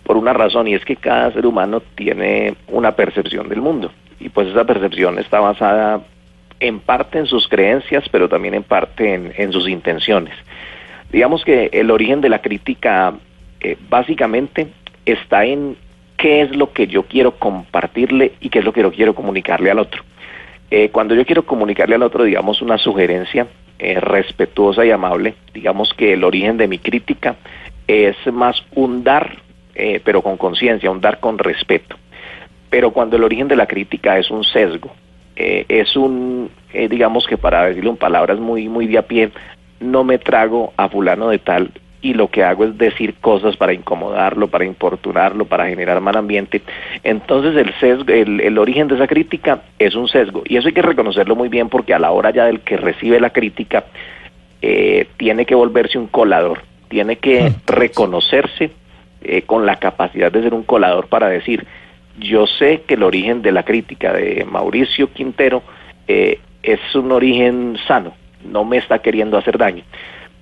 por 0.04 0.16
una 0.16 0.32
razón 0.32 0.68
y 0.68 0.74
es 0.74 0.84
que 0.84 0.96
cada 0.96 1.32
ser 1.32 1.44
humano 1.44 1.82
tiene 1.96 2.54
una 2.68 2.92
percepción 2.92 3.48
del 3.48 3.60
mundo 3.60 3.90
y 4.20 4.28
pues 4.28 4.48
esa 4.48 4.64
percepción 4.64 5.18
está 5.18 5.40
basada 5.40 6.02
en 6.60 6.78
parte 6.78 7.18
en 7.18 7.26
sus 7.26 7.48
creencias 7.48 8.04
pero 8.10 8.28
también 8.28 8.54
en 8.54 8.62
parte 8.62 9.32
en, 9.34 9.52
sus 9.52 9.68
intenciones. 9.68 10.34
Digamos 11.10 11.44
que 11.44 11.70
el 11.72 11.90
origen 11.90 12.20
de 12.20 12.28
la 12.28 12.40
crítica 12.40 13.14
eh, 13.60 13.76
básicamente 13.88 14.68
está 15.04 15.44
en 15.44 15.76
qué 16.16 16.42
es 16.42 16.54
lo 16.54 16.72
que 16.72 16.86
yo 16.86 17.04
quiero 17.04 17.32
compartirle 17.32 18.32
y 18.40 18.50
qué 18.50 18.60
es 18.60 18.64
lo 18.64 18.72
que 18.72 18.82
yo 18.82 18.92
quiero 18.92 19.14
comunicarle 19.14 19.70
al 19.70 19.80
otro. 19.80 20.04
Eh, 20.70 20.90
cuando 20.90 21.14
yo 21.14 21.26
quiero 21.26 21.44
comunicarle 21.44 21.96
al 21.96 22.02
otro, 22.02 22.24
digamos, 22.24 22.62
una 22.62 22.78
sugerencia, 22.78 23.46
eh, 23.78 23.98
respetuosa 23.98 24.84
y 24.84 24.90
amable. 24.90 25.34
Digamos 25.52 25.92
que 25.94 26.12
el 26.12 26.22
origen 26.22 26.56
de 26.56 26.68
mi 26.68 26.78
crítica 26.78 27.36
es 27.86 28.16
más 28.32 28.62
un 28.74 29.02
dar, 29.02 29.38
eh, 29.74 30.00
pero 30.04 30.22
con 30.22 30.36
conciencia, 30.36 30.90
un 30.90 31.00
dar 31.00 31.18
con 31.18 31.38
respeto. 31.38 31.96
Pero 32.68 32.92
cuando 32.92 33.16
el 33.16 33.24
origen 33.24 33.48
de 33.48 33.56
la 33.56 33.66
crítica 33.66 34.18
es 34.18 34.30
un 34.30 34.44
sesgo, 34.44 34.92
es 35.34 35.96
un, 35.96 36.50
digamos 36.90 37.26
que 37.26 37.38
para 37.38 37.64
decirlo 37.64 37.90
en 37.90 37.96
palabras 37.96 38.38
muy, 38.38 38.68
muy 38.68 38.86
de 38.86 38.98
a 38.98 39.02
pie, 39.02 39.30
no 39.80 40.04
me 40.04 40.18
trago 40.18 40.74
a 40.76 40.90
fulano 40.90 41.30
de 41.30 41.38
tal 41.38 41.70
y 42.02 42.14
lo 42.14 42.28
que 42.28 42.42
hago 42.42 42.64
es 42.64 42.78
decir 42.78 43.14
cosas 43.20 43.56
para 43.56 43.72
incomodarlo, 43.72 44.48
para 44.48 44.64
importunarlo, 44.64 45.44
para 45.44 45.66
generar 45.66 46.00
mal 46.00 46.16
ambiente. 46.16 46.62
Entonces 47.02 47.54
el 47.56 47.72
sesgo, 47.78 48.12
el, 48.12 48.58
origen 48.58 48.88
de 48.88 48.94
esa 48.94 49.06
crítica 49.06 49.62
es 49.78 49.94
un 49.94 50.08
sesgo. 50.08 50.42
Y 50.46 50.56
eso 50.56 50.68
hay 50.68 50.74
que 50.74 50.82
reconocerlo 50.82 51.36
muy 51.36 51.48
bien 51.48 51.68
porque 51.68 51.94
a 51.94 51.98
la 51.98 52.10
hora 52.10 52.30
ya 52.30 52.46
del 52.46 52.60
que 52.60 52.76
recibe 52.76 53.20
la 53.20 53.30
crítica 53.30 53.84
eh, 54.62 55.06
tiene 55.16 55.44
que 55.44 55.54
volverse 55.54 55.98
un 55.98 56.06
colador, 56.06 56.62
tiene 56.88 57.16
que 57.16 57.52
reconocerse 57.66 58.70
eh, 59.22 59.42
con 59.42 59.66
la 59.66 59.76
capacidad 59.76 60.32
de 60.32 60.42
ser 60.42 60.54
un 60.54 60.64
colador 60.64 61.08
para 61.08 61.28
decir 61.28 61.66
yo 62.18 62.46
sé 62.46 62.82
que 62.86 62.94
el 62.94 63.02
origen 63.02 63.40
de 63.40 63.52
la 63.52 63.62
crítica 63.62 64.12
de 64.12 64.44
Mauricio 64.44 65.12
Quintero 65.12 65.62
eh, 66.08 66.38
es 66.62 66.80
un 66.94 67.12
origen 67.12 67.78
sano, 67.86 68.14
no 68.44 68.64
me 68.64 68.76
está 68.76 68.98
queriendo 68.98 69.38
hacer 69.38 69.56
daño 69.56 69.84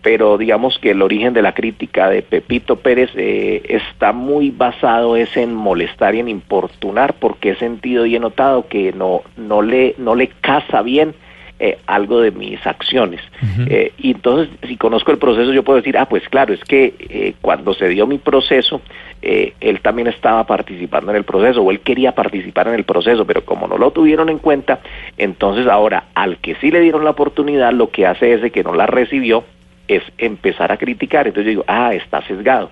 pero 0.03 0.39
digamos 0.39 0.79
que 0.79 0.93
el 0.93 1.03
origen 1.03 1.35
de 1.35 1.43
la 1.43 1.55
crítica 1.55 2.09
de 2.09 2.23
Pepito 2.23 2.77
Pérez 2.77 3.11
eh, 3.17 3.63
está 3.69 4.13
muy 4.13 4.51
basado 4.51 5.17
es 5.17 5.37
en 5.37 5.55
molestar 5.55 6.15
y 6.15 6.21
en 6.21 6.29
importunar 6.29 7.15
porque 7.15 7.51
he 7.51 7.57
sentido 7.57 8.07
y 8.07 8.15
he 8.15 8.21
notado 8.21 8.69
que 8.69 8.93
no, 8.93 9.23
no, 9.37 9.63
le, 9.63 9.95
no 9.99 10.15
le 10.15 10.29
casa 10.29 10.83
bien 10.83 11.15
eh, 11.61 11.79
algo 11.87 12.21
de 12.21 12.31
mis 12.31 12.65
acciones. 12.65 13.21
Eh, 13.69 13.93
y 13.99 14.13
entonces, 14.13 14.49
si 14.69 14.77
conozco 14.77 15.11
el 15.11 15.19
proceso, 15.19 15.53
yo 15.53 15.65
puedo 15.65 15.79
decir, 15.79 15.99
ah, 15.99 16.09
pues 16.09 16.29
claro, 16.29 16.55
es 16.55 16.63
que 16.63 17.35
cuando 17.41 17.75
se 17.75 17.89
dio 17.89 18.07
mi 18.07 18.19
proceso, 18.19 18.81
él 19.21 19.81
también 19.83 20.07
estaba 20.07 20.47
participando 20.47 21.11
en 21.11 21.17
el 21.17 21.25
proceso, 21.25 21.63
o 21.63 21.73
él 21.73 21.81
quería 21.81 22.15
participar 22.15 22.69
en 22.69 22.75
el 22.75 22.85
proceso, 22.85 23.27
pero 23.27 23.45
como 23.45 23.67
no 23.67 23.77
lo 23.77 23.91
tuvieron 23.91 24.29
en 24.29 24.39
cuenta, 24.39 24.79
entonces 25.17 25.67
ahora 25.67 26.05
al 26.15 26.37
que 26.39 26.55
sí 26.61 26.71
le 26.71 26.81
dieron 26.81 27.03
la 27.03 27.11
oportunidad, 27.11 27.73
lo 27.73 27.91
que 27.91 28.07
hace 28.07 28.35
es 28.35 28.53
que 28.53 28.63
no 28.63 28.75
la 28.75 28.87
recibió, 28.87 29.43
es 29.89 30.03
empezar 30.19 30.71
a 30.71 30.77
criticar. 30.77 31.27
Entonces 31.27 31.47
yo 31.47 31.51
digo, 31.51 31.65
ah, 31.67 31.93
está 31.95 32.23
sesgado. 32.23 32.71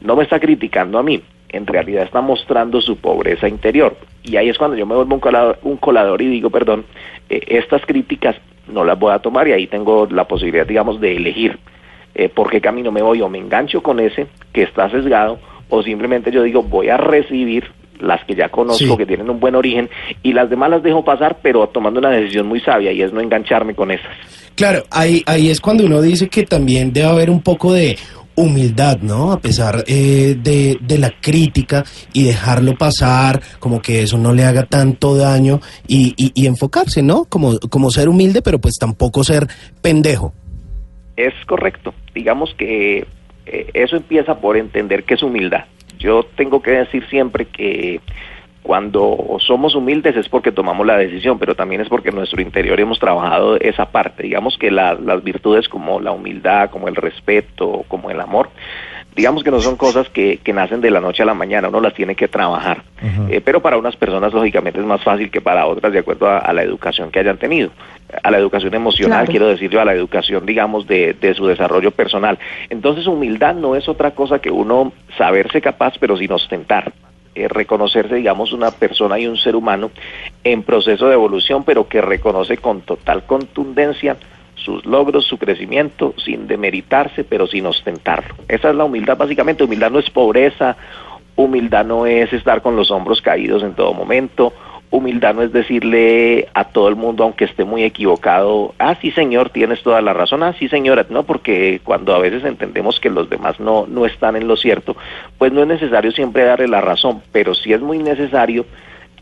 No 0.00 0.16
me 0.16 0.22
está 0.22 0.38
criticando 0.38 0.98
a 0.98 1.02
mí, 1.02 1.22
en 1.48 1.66
realidad 1.66 2.04
está 2.04 2.20
mostrando 2.20 2.80
su 2.80 2.96
pobreza 2.96 3.48
interior. 3.48 3.96
Y 4.22 4.36
ahí 4.36 4.48
es 4.48 4.58
cuando 4.58 4.76
yo 4.76 4.86
me 4.86 4.94
vuelvo 4.94 5.14
un 5.14 5.20
colador, 5.20 5.58
un 5.62 5.76
colador 5.76 6.22
y 6.22 6.28
digo, 6.28 6.50
perdón, 6.50 6.84
eh, 7.28 7.40
estas 7.48 7.84
críticas 7.84 8.36
no 8.68 8.84
las 8.84 8.98
voy 8.98 9.12
a 9.12 9.18
tomar 9.18 9.48
y 9.48 9.52
ahí 9.52 9.66
tengo 9.66 10.06
la 10.10 10.24
posibilidad, 10.24 10.66
digamos, 10.66 11.00
de 11.00 11.16
elegir 11.16 11.58
eh, 12.14 12.28
por 12.28 12.50
qué 12.50 12.60
camino 12.60 12.92
me 12.92 13.02
voy 13.02 13.20
o 13.22 13.28
me 13.28 13.38
engancho 13.38 13.82
con 13.82 14.00
ese 14.00 14.26
que 14.52 14.62
está 14.62 14.90
sesgado 14.90 15.38
o 15.68 15.82
simplemente 15.82 16.30
yo 16.30 16.42
digo, 16.42 16.62
voy 16.62 16.88
a 16.88 16.96
recibir 16.96 17.70
las 18.00 18.24
que 18.24 18.34
ya 18.34 18.48
conozco, 18.48 18.84
Sí. 18.84 18.96
que 18.96 19.06
tienen 19.06 19.30
un 19.30 19.40
buen 19.40 19.54
origen, 19.54 19.88
y 20.22 20.32
las 20.32 20.48
demás 20.50 20.70
las 20.70 20.82
dejo 20.82 21.04
pasar, 21.04 21.38
pero 21.42 21.68
tomando 21.68 22.00
una 22.00 22.10
decisión 22.10 22.46
muy 22.46 22.60
sabia, 22.60 22.92
y 22.92 23.02
es 23.02 23.12
no 23.12 23.20
engancharme 23.20 23.74
con 23.74 23.90
esas. 23.90 24.10
Claro, 24.54 24.82
ahí, 24.90 25.22
ahí 25.26 25.48
es 25.50 25.60
cuando 25.60 25.84
uno 25.84 26.00
dice 26.02 26.28
que 26.28 26.44
también 26.44 26.92
debe 26.92 27.08
haber 27.08 27.30
un 27.30 27.40
poco 27.42 27.72
de 27.72 27.96
humildad, 28.36 28.98
¿no? 29.02 29.32
A 29.32 29.40
pesar 29.40 29.84
eh, 29.86 30.34
de, 30.40 30.78
de 30.80 30.98
la 30.98 31.10
crítica 31.20 31.84
y 32.12 32.24
dejarlo 32.24 32.74
pasar, 32.76 33.40
como 33.58 33.82
que 33.82 34.02
eso 34.02 34.16
no 34.18 34.32
le 34.32 34.44
haga 34.44 34.62
tanto 34.64 35.14
daño 35.16 35.60
y, 35.86 36.14
y, 36.16 36.32
y 36.34 36.46
enfocarse, 36.46 37.02
¿no? 37.02 37.24
Como, 37.26 37.58
como 37.70 37.90
ser 37.90 38.08
humilde, 38.08 38.40
pero 38.40 38.58
pues 38.58 38.78
tampoco 38.78 39.24
ser 39.24 39.46
pendejo. 39.82 40.32
Es 41.16 41.34
correcto. 41.46 41.92
Digamos 42.14 42.54
que 42.56 43.06
eh, 43.46 43.70
eso 43.74 43.96
empieza 43.96 44.40
por 44.40 44.56
entender 44.56 45.04
que 45.04 45.14
es 45.14 45.22
humildad. 45.22 45.64
Yo 46.00 46.24
tengo 46.34 46.60
que 46.60 46.72
decir 46.72 47.06
siempre 47.08 47.44
que 47.44 48.00
cuando 48.62 49.36
somos 49.38 49.74
humildes 49.74 50.16
es 50.16 50.28
porque 50.28 50.52
tomamos 50.52 50.86
la 50.86 50.98
decisión, 50.98 51.38
pero 51.38 51.54
también 51.54 51.80
es 51.80 51.88
porque 51.88 52.10
en 52.10 52.16
nuestro 52.16 52.42
interior 52.42 52.78
hemos 52.80 52.98
trabajado 52.98 53.56
esa 53.60 53.86
parte. 53.90 54.24
Digamos 54.24 54.58
que 54.58 54.70
la- 54.70 54.94
las 54.94 55.22
virtudes 55.22 55.68
como 55.68 56.00
la 56.00 56.10
humildad, 56.12 56.70
como 56.70 56.88
el 56.88 56.96
respeto, 56.96 57.84
como 57.88 58.10
el 58.10 58.20
amor, 58.20 58.50
digamos 59.16 59.42
que 59.44 59.50
no 59.50 59.60
son 59.60 59.76
cosas 59.76 60.08
que, 60.08 60.38
que 60.38 60.52
nacen 60.52 60.80
de 60.80 60.90
la 60.90 61.00
noche 61.00 61.22
a 61.22 61.26
la 61.26 61.34
mañana, 61.34 61.68
uno 61.68 61.80
las 61.80 61.94
tiene 61.94 62.14
que 62.14 62.28
trabajar. 62.28 62.82
Eh, 63.28 63.40
pero 63.44 63.60
para 63.60 63.76
unas 63.78 63.96
personas 63.96 64.32
lógicamente 64.32 64.78
es 64.80 64.86
más 64.86 65.02
fácil 65.02 65.30
que 65.30 65.40
para 65.40 65.66
otras 65.66 65.92
de 65.92 65.98
acuerdo 66.00 66.28
a, 66.28 66.38
a 66.38 66.52
la 66.52 66.62
educación 66.62 67.10
que 67.10 67.18
hayan 67.20 67.38
tenido. 67.38 67.70
A 68.22 68.30
la 68.30 68.38
educación 68.38 68.74
emocional, 68.74 69.20
Claro. 69.20 69.30
quiero 69.30 69.46
decir 69.48 69.70
yo, 69.70 69.80
a 69.80 69.84
la 69.84 69.94
educación, 69.94 70.44
digamos, 70.46 70.86
de, 70.86 71.14
de 71.14 71.34
su 71.34 71.46
desarrollo 71.46 71.90
personal. 71.92 72.38
Entonces 72.68 73.06
humildad 73.06 73.54
no 73.54 73.76
es 73.76 73.88
otra 73.88 74.10
cosa 74.12 74.38
que 74.40 74.50
uno 74.50 74.92
saberse 75.16 75.60
capaz 75.60 75.94
pero 76.00 76.16
sin 76.16 76.32
ostentar. 76.32 76.92
Eh, 77.36 77.46
reconocerse, 77.46 78.16
digamos, 78.16 78.52
una 78.52 78.72
persona 78.72 79.16
y 79.18 79.28
un 79.28 79.36
ser 79.36 79.54
humano 79.54 79.92
en 80.42 80.64
proceso 80.64 81.06
de 81.06 81.14
evolución, 81.14 81.62
pero 81.62 81.86
que 81.86 82.00
reconoce 82.00 82.56
con 82.56 82.80
total 82.80 83.22
contundencia 83.24 84.16
sus 84.60 84.84
logros, 84.86 85.26
su 85.26 85.38
crecimiento, 85.38 86.14
sin 86.24 86.46
demeritarse, 86.46 87.24
pero 87.24 87.46
sin 87.46 87.66
ostentarlo. 87.66 88.34
Esa 88.48 88.70
es 88.70 88.76
la 88.76 88.84
humildad, 88.84 89.16
básicamente. 89.16 89.64
Humildad 89.64 89.90
no 89.90 89.98
es 89.98 90.10
pobreza, 90.10 90.76
humildad 91.36 91.84
no 91.84 92.06
es 92.06 92.32
estar 92.32 92.62
con 92.62 92.76
los 92.76 92.90
hombros 92.90 93.20
caídos 93.22 93.62
en 93.62 93.74
todo 93.74 93.94
momento, 93.94 94.52
humildad 94.90 95.34
no 95.34 95.42
es 95.42 95.52
decirle 95.52 96.48
a 96.52 96.64
todo 96.64 96.88
el 96.88 96.96
mundo, 96.96 97.24
aunque 97.24 97.44
esté 97.44 97.64
muy 97.64 97.84
equivocado, 97.84 98.74
ah, 98.78 98.96
sí 99.00 99.10
señor, 99.12 99.50
tienes 99.50 99.82
toda 99.82 100.00
la 100.02 100.12
razón, 100.12 100.42
ah, 100.42 100.54
sí 100.58 100.68
señora, 100.68 101.06
no, 101.08 101.22
porque 101.22 101.80
cuando 101.84 102.14
a 102.14 102.18
veces 102.18 102.44
entendemos 102.44 102.98
que 102.98 103.10
los 103.10 103.30
demás 103.30 103.60
no, 103.60 103.86
no 103.86 104.04
están 104.04 104.36
en 104.36 104.48
lo 104.48 104.56
cierto, 104.56 104.96
pues 105.38 105.52
no 105.52 105.62
es 105.62 105.68
necesario 105.68 106.10
siempre 106.12 106.44
darle 106.44 106.68
la 106.68 106.80
razón, 106.80 107.22
pero 107.32 107.54
sí 107.54 107.72
es 107.72 107.80
muy 107.80 107.98
necesario 107.98 108.66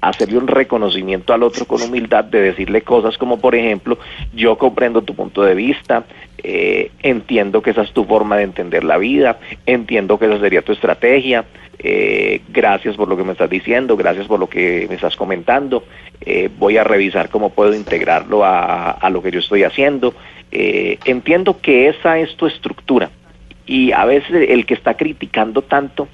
hacerle 0.00 0.38
un 0.38 0.47
reconocimiento 0.47 1.33
al 1.33 1.43
otro 1.43 1.64
con 1.64 1.83
humildad, 1.83 2.25
de 2.25 2.40
decirle 2.40 2.83
cosas 2.83 3.19
como, 3.19 3.38
por 3.38 3.55
ejemplo, 3.55 3.99
yo 4.35 4.57
comprendo 4.57 5.02
tu 5.02 5.14
punto 5.14 5.43
de 5.43 5.55
vista, 5.55 6.05
eh, 6.43 6.93
entiendo 7.02 7.62
que 7.62 7.71
esa 7.71 7.83
es 7.83 7.93
tu 7.93 8.05
forma 8.05 8.37
de 8.37 8.45
entender 8.45 8.85
la 8.85 8.99
vida, 8.99 9.38
entiendo 9.67 10.19
que 10.19 10.26
esa 10.26 10.38
sería 10.38 10.62
tu 10.62 10.73
estrategia, 10.73 11.45
eh, 11.81 12.40
gracias 12.49 12.97
por 12.97 13.09
lo 13.09 13.17
que 13.17 13.25
me 13.25 13.33
estás 13.33 13.50
diciendo, 13.50 13.97
gracias 13.97 14.26
por 14.26 14.38
lo 14.38 14.49
que 14.49 14.87
me 14.88 14.95
estás 14.95 15.17
comentando, 15.17 15.85
eh, 16.21 16.49
voy 16.59 16.76
a 16.76 16.85
revisar 16.85 17.28
cómo 17.28 17.50
puedo 17.50 17.75
integrarlo 17.75 18.45
a, 18.45 19.09
lo 19.11 19.23
que 19.23 19.31
yo 19.31 19.40
estoy 19.40 19.64
haciendo, 19.64 20.14
entiendo 20.50 21.61
que 21.61 21.88
esa 21.88 22.19
es 22.19 22.35
tu 22.37 22.47
estructura 22.47 23.11
y 23.67 23.93
a 23.93 24.07
veces 24.07 24.49
el 24.49 24.64
que 24.64 24.75
está 24.75 24.95
criticando 24.95 25.62
tanto, 25.62 26.09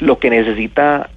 lo 0.00 0.18
que 0.18 0.30
necesita 0.30 1.10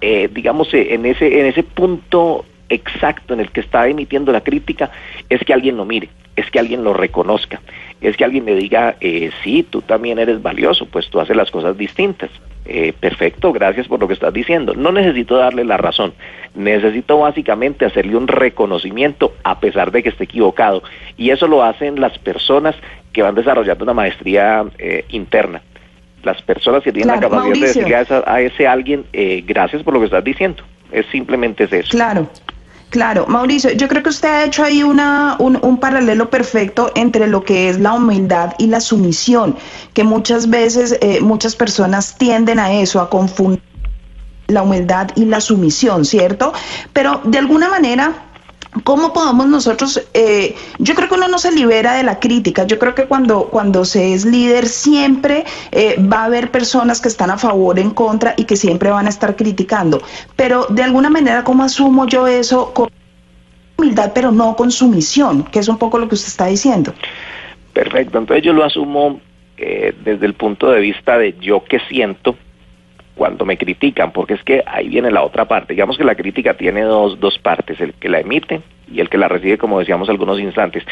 eh, 0.00 0.28
digamos, 0.32 0.72
eh, 0.74 0.94
en 0.94 1.06
ese, 1.06 1.40
en 1.40 1.46
ese 1.46 1.62
punto 1.62 2.44
exacto 2.68 3.34
en 3.34 3.40
el 3.40 3.50
que 3.50 3.60
está 3.60 3.88
emitiendo 3.88 4.32
la 4.32 4.42
crítica, 4.42 4.90
es 5.28 5.42
que 5.44 5.52
alguien 5.52 5.76
lo 5.76 5.84
mire, 5.84 6.08
es 6.36 6.50
que 6.50 6.58
alguien 6.58 6.84
lo 6.84 6.94
reconozca, 6.94 7.60
es 8.00 8.16
que 8.16 8.24
alguien 8.24 8.44
le 8.44 8.54
diga, 8.54 8.96
eh, 9.00 9.30
sí, 9.42 9.66
tú 9.68 9.82
también 9.82 10.18
eres 10.18 10.40
valioso, 10.42 10.86
pues 10.86 11.08
tú 11.08 11.20
haces 11.20 11.36
las 11.36 11.50
cosas 11.50 11.76
distintas. 11.76 12.30
Eh, 12.70 12.92
perfecto, 12.92 13.50
gracias 13.50 13.88
por 13.88 13.98
lo 13.98 14.06
que 14.06 14.12
estás 14.12 14.32
diciendo. 14.32 14.74
No 14.74 14.92
necesito 14.92 15.38
darle 15.38 15.64
la 15.64 15.78
razón, 15.78 16.12
necesito 16.54 17.18
básicamente 17.18 17.86
hacerle 17.86 18.14
un 18.14 18.28
reconocimiento 18.28 19.32
a 19.42 19.58
pesar 19.58 19.90
de 19.90 20.02
que 20.02 20.10
esté 20.10 20.24
equivocado. 20.24 20.82
Y 21.16 21.30
eso 21.30 21.48
lo 21.48 21.62
hacen 21.62 21.98
las 21.98 22.18
personas 22.18 22.76
que 23.14 23.22
van 23.22 23.34
desarrollando 23.34 23.84
una 23.84 23.94
maestría 23.94 24.66
eh, 24.78 25.06
interna 25.08 25.62
las 26.22 26.40
personas 26.42 26.82
que 26.82 26.92
tienen 26.92 27.14
la 27.14 27.20
capacidad 27.20 27.54
de 27.54 27.60
decirle 27.60 27.94
a, 27.96 28.00
esa- 28.02 28.24
a 28.26 28.40
ese 28.40 28.66
alguien, 28.66 29.04
eh, 29.12 29.44
gracias 29.46 29.82
por 29.82 29.94
lo 29.94 30.00
que 30.00 30.06
estás 30.06 30.24
diciendo. 30.24 30.62
Es 30.92 31.06
simplemente 31.12 31.64
es 31.64 31.72
eso. 31.72 31.90
Claro, 31.90 32.28
claro. 32.90 33.26
Mauricio, 33.28 33.70
yo 33.72 33.88
creo 33.88 34.02
que 34.02 34.08
usted 34.10 34.28
ha 34.28 34.44
hecho 34.44 34.64
ahí 34.64 34.82
una, 34.82 35.36
un, 35.38 35.58
un 35.62 35.78
paralelo 35.78 36.30
perfecto 36.30 36.90
entre 36.94 37.26
lo 37.26 37.44
que 37.44 37.68
es 37.68 37.78
la 37.78 37.92
humildad 37.94 38.54
y 38.58 38.66
la 38.68 38.80
sumisión, 38.80 39.56
que 39.94 40.04
muchas 40.04 40.48
veces 40.50 40.98
eh, 41.00 41.20
muchas 41.20 41.54
personas 41.56 42.16
tienden 42.18 42.58
a 42.58 42.72
eso, 42.72 43.00
a 43.00 43.10
confundir 43.10 43.62
la 44.48 44.62
humildad 44.62 45.10
y 45.14 45.26
la 45.26 45.40
sumisión, 45.42 46.04
¿cierto? 46.06 46.52
Pero 46.94 47.20
de 47.24 47.36
alguna 47.38 47.68
manera... 47.68 48.24
¿Cómo 48.84 49.12
podemos 49.12 49.46
nosotros? 49.48 50.06
eh, 50.14 50.54
yo 50.78 50.94
creo 50.94 51.08
que 51.08 51.14
uno 51.14 51.28
no 51.28 51.38
se 51.38 51.52
libera 51.52 51.94
de 51.94 52.02
la 52.02 52.18
crítica. 52.18 52.64
Yo 52.64 52.78
creo 52.78 52.94
que 52.94 53.06
cuando, 53.06 53.44
cuando 53.44 53.84
se 53.84 54.14
es 54.14 54.24
líder 54.24 54.66
siempre 54.66 55.44
eh, 55.72 55.96
va 56.00 56.22
a 56.22 56.24
haber 56.24 56.50
personas 56.50 57.00
que 57.00 57.08
están 57.08 57.30
a 57.30 57.38
favor, 57.38 57.78
en 57.78 57.90
contra 57.90 58.34
y 58.36 58.44
que 58.44 58.56
siempre 58.56 58.90
van 58.90 59.06
a 59.06 59.08
estar 59.08 59.36
criticando. 59.36 60.02
Pero 60.36 60.66
de 60.68 60.82
alguna 60.82 61.10
manera, 61.10 61.44
¿cómo 61.44 61.62
asumo 61.62 62.06
yo 62.06 62.26
eso 62.26 62.72
con 62.72 62.88
humildad, 63.76 64.12
pero 64.14 64.32
no 64.32 64.56
con 64.56 64.70
sumisión? 64.70 65.44
Que 65.44 65.58
es 65.58 65.68
un 65.68 65.78
poco 65.78 65.98
lo 65.98 66.08
que 66.08 66.14
usted 66.14 66.28
está 66.28 66.46
diciendo. 66.46 66.92
Perfecto. 67.72 68.18
Entonces 68.18 68.44
yo 68.44 68.52
lo 68.52 68.64
asumo 68.64 69.20
eh, 69.56 69.94
desde 70.04 70.26
el 70.26 70.34
punto 70.34 70.70
de 70.70 70.80
vista 70.80 71.18
de 71.18 71.36
yo 71.40 71.64
que 71.64 71.80
siento 71.88 72.36
cuando 73.18 73.44
me 73.44 73.58
critican, 73.58 74.12
porque 74.12 74.34
es 74.34 74.42
que 74.42 74.62
ahí 74.64 74.88
viene 74.88 75.10
la 75.10 75.22
otra 75.22 75.46
parte. 75.46 75.74
Digamos 75.74 75.98
que 75.98 76.04
la 76.04 76.14
crítica 76.14 76.54
tiene 76.54 76.82
dos, 76.82 77.20
dos 77.20 77.38
partes, 77.38 77.78
el 77.80 77.92
que 77.92 78.08
la 78.08 78.20
emite 78.20 78.62
y 78.90 79.00
el 79.00 79.10
que 79.10 79.18
la 79.18 79.28
recibe, 79.28 79.58
como 79.58 79.78
decíamos 79.78 80.08
algunos 80.08 80.40
instantes. 80.40 80.84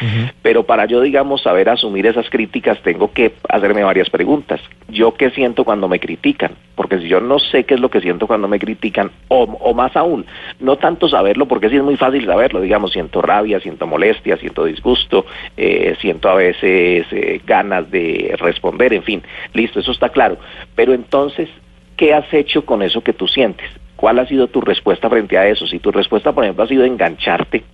Pero 0.42 0.64
para 0.64 0.84
yo, 0.84 1.00
digamos, 1.00 1.42
saber 1.42 1.68
asumir 1.68 2.06
esas 2.06 2.28
críticas, 2.28 2.78
tengo 2.82 3.12
que 3.12 3.32
hacerme 3.48 3.82
varias 3.84 4.10
preguntas. 4.10 4.60
¿Yo 4.88 5.14
qué 5.14 5.30
siento 5.30 5.64
cuando 5.64 5.88
me 5.88 5.98
critican? 5.98 6.52
Porque 6.74 6.98
si 6.98 7.08
yo 7.08 7.20
no 7.20 7.38
sé 7.38 7.64
qué 7.64 7.74
es 7.74 7.80
lo 7.80 7.88
que 7.88 8.00
siento 8.00 8.26
cuando 8.26 8.48
me 8.48 8.58
critican, 8.58 9.10
o, 9.28 9.44
o 9.44 9.72
más 9.72 9.96
aún, 9.96 10.26
no 10.60 10.76
tanto 10.76 11.08
saberlo, 11.08 11.46
porque 11.46 11.70
sí 11.70 11.76
es 11.76 11.82
muy 11.82 11.96
fácil 11.96 12.26
saberlo, 12.26 12.60
digamos, 12.60 12.92
siento 12.92 13.22
rabia, 13.22 13.60
siento 13.60 13.86
molestia, 13.86 14.36
siento 14.36 14.64
disgusto, 14.64 15.24
eh, 15.56 15.96
siento 16.00 16.28
a 16.28 16.34
veces 16.34 17.06
eh, 17.10 17.40
ganas 17.46 17.90
de 17.90 18.34
responder, 18.38 18.92
en 18.92 19.04
fin, 19.04 19.22
listo, 19.54 19.80
eso 19.80 19.92
está 19.92 20.10
claro. 20.10 20.36
Pero 20.74 20.92
entonces, 20.92 21.48
¿qué 21.96 22.14
has 22.14 22.32
hecho 22.32 22.64
con 22.64 22.82
eso 22.82 23.02
que 23.02 23.12
tú 23.12 23.26
sientes? 23.26 23.68
¿Cuál 23.96 24.18
ha 24.18 24.26
sido 24.26 24.48
tu 24.48 24.60
respuesta 24.60 25.08
frente 25.08 25.38
a 25.38 25.46
eso? 25.48 25.66
Si 25.66 25.78
tu 25.78 25.90
respuesta, 25.90 26.32
por 26.32 26.44
ejemplo, 26.44 26.64
ha 26.64 26.68
sido 26.68 26.84
engancharte, 26.84 27.64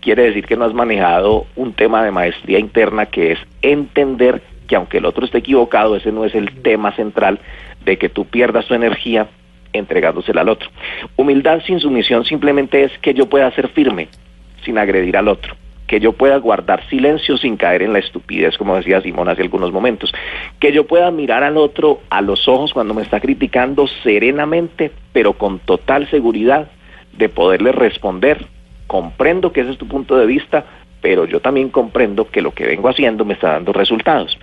quiere 0.00 0.24
decir 0.24 0.46
que 0.46 0.56
no 0.56 0.64
has 0.64 0.72
manejado 0.72 1.46
un 1.56 1.74
tema 1.74 2.02
de 2.02 2.10
maestría 2.10 2.58
interna 2.58 3.06
que 3.06 3.32
es 3.32 3.38
entender 3.62 4.42
que 4.66 4.76
aunque 4.76 4.98
el 4.98 5.06
otro 5.06 5.24
esté 5.24 5.38
equivocado, 5.38 5.96
ese 5.96 6.12
no 6.12 6.24
es 6.24 6.34
el 6.34 6.62
tema 6.62 6.92
central 6.92 7.40
de 7.84 7.98
que 7.98 8.08
tú 8.08 8.26
pierdas 8.26 8.66
tu 8.66 8.74
energía 8.74 9.28
entregándosela 9.72 10.42
al 10.42 10.48
otro. 10.48 10.70
Humildad 11.16 11.62
sin 11.66 11.80
sumisión 11.80 12.24
simplemente 12.24 12.84
es 12.84 12.96
que 12.98 13.14
yo 13.14 13.26
pueda 13.26 13.50
ser 13.52 13.68
firme 13.68 14.08
sin 14.64 14.78
agredir 14.78 15.16
al 15.16 15.28
otro, 15.28 15.54
que 15.88 15.98
yo 16.00 16.12
pueda 16.12 16.36
guardar 16.36 16.86
silencio 16.88 17.38
sin 17.38 17.56
caer 17.56 17.82
en 17.82 17.94
la 17.94 17.98
estupidez, 17.98 18.56
como 18.58 18.76
decía 18.76 19.00
Simón 19.00 19.28
hace 19.28 19.42
algunos 19.42 19.72
momentos, 19.72 20.12
que 20.60 20.70
yo 20.70 20.86
pueda 20.86 21.10
mirar 21.10 21.42
al 21.42 21.56
otro 21.56 22.00
a 22.10 22.20
los 22.20 22.46
ojos 22.46 22.74
cuando 22.74 22.94
me 22.94 23.02
está 23.02 23.18
criticando 23.20 23.88
serenamente, 24.04 24.92
pero 25.12 25.32
con 25.32 25.58
total 25.60 26.08
seguridad 26.10 26.68
de 27.16 27.30
poderle 27.30 27.72
responder, 27.72 28.46
comprendo 28.86 29.50
que 29.50 29.62
ese 29.62 29.72
es 29.72 29.78
tu 29.78 29.88
punto 29.88 30.16
de 30.16 30.26
vista, 30.26 30.66
pero 31.00 31.24
yo 31.24 31.40
también 31.40 31.70
comprendo 31.70 32.28
que 32.28 32.42
lo 32.42 32.52
que 32.52 32.66
vengo 32.66 32.90
haciendo 32.90 33.24
me 33.24 33.32
está 33.34 33.52
dando 33.52 33.72
resultados. 33.72 34.38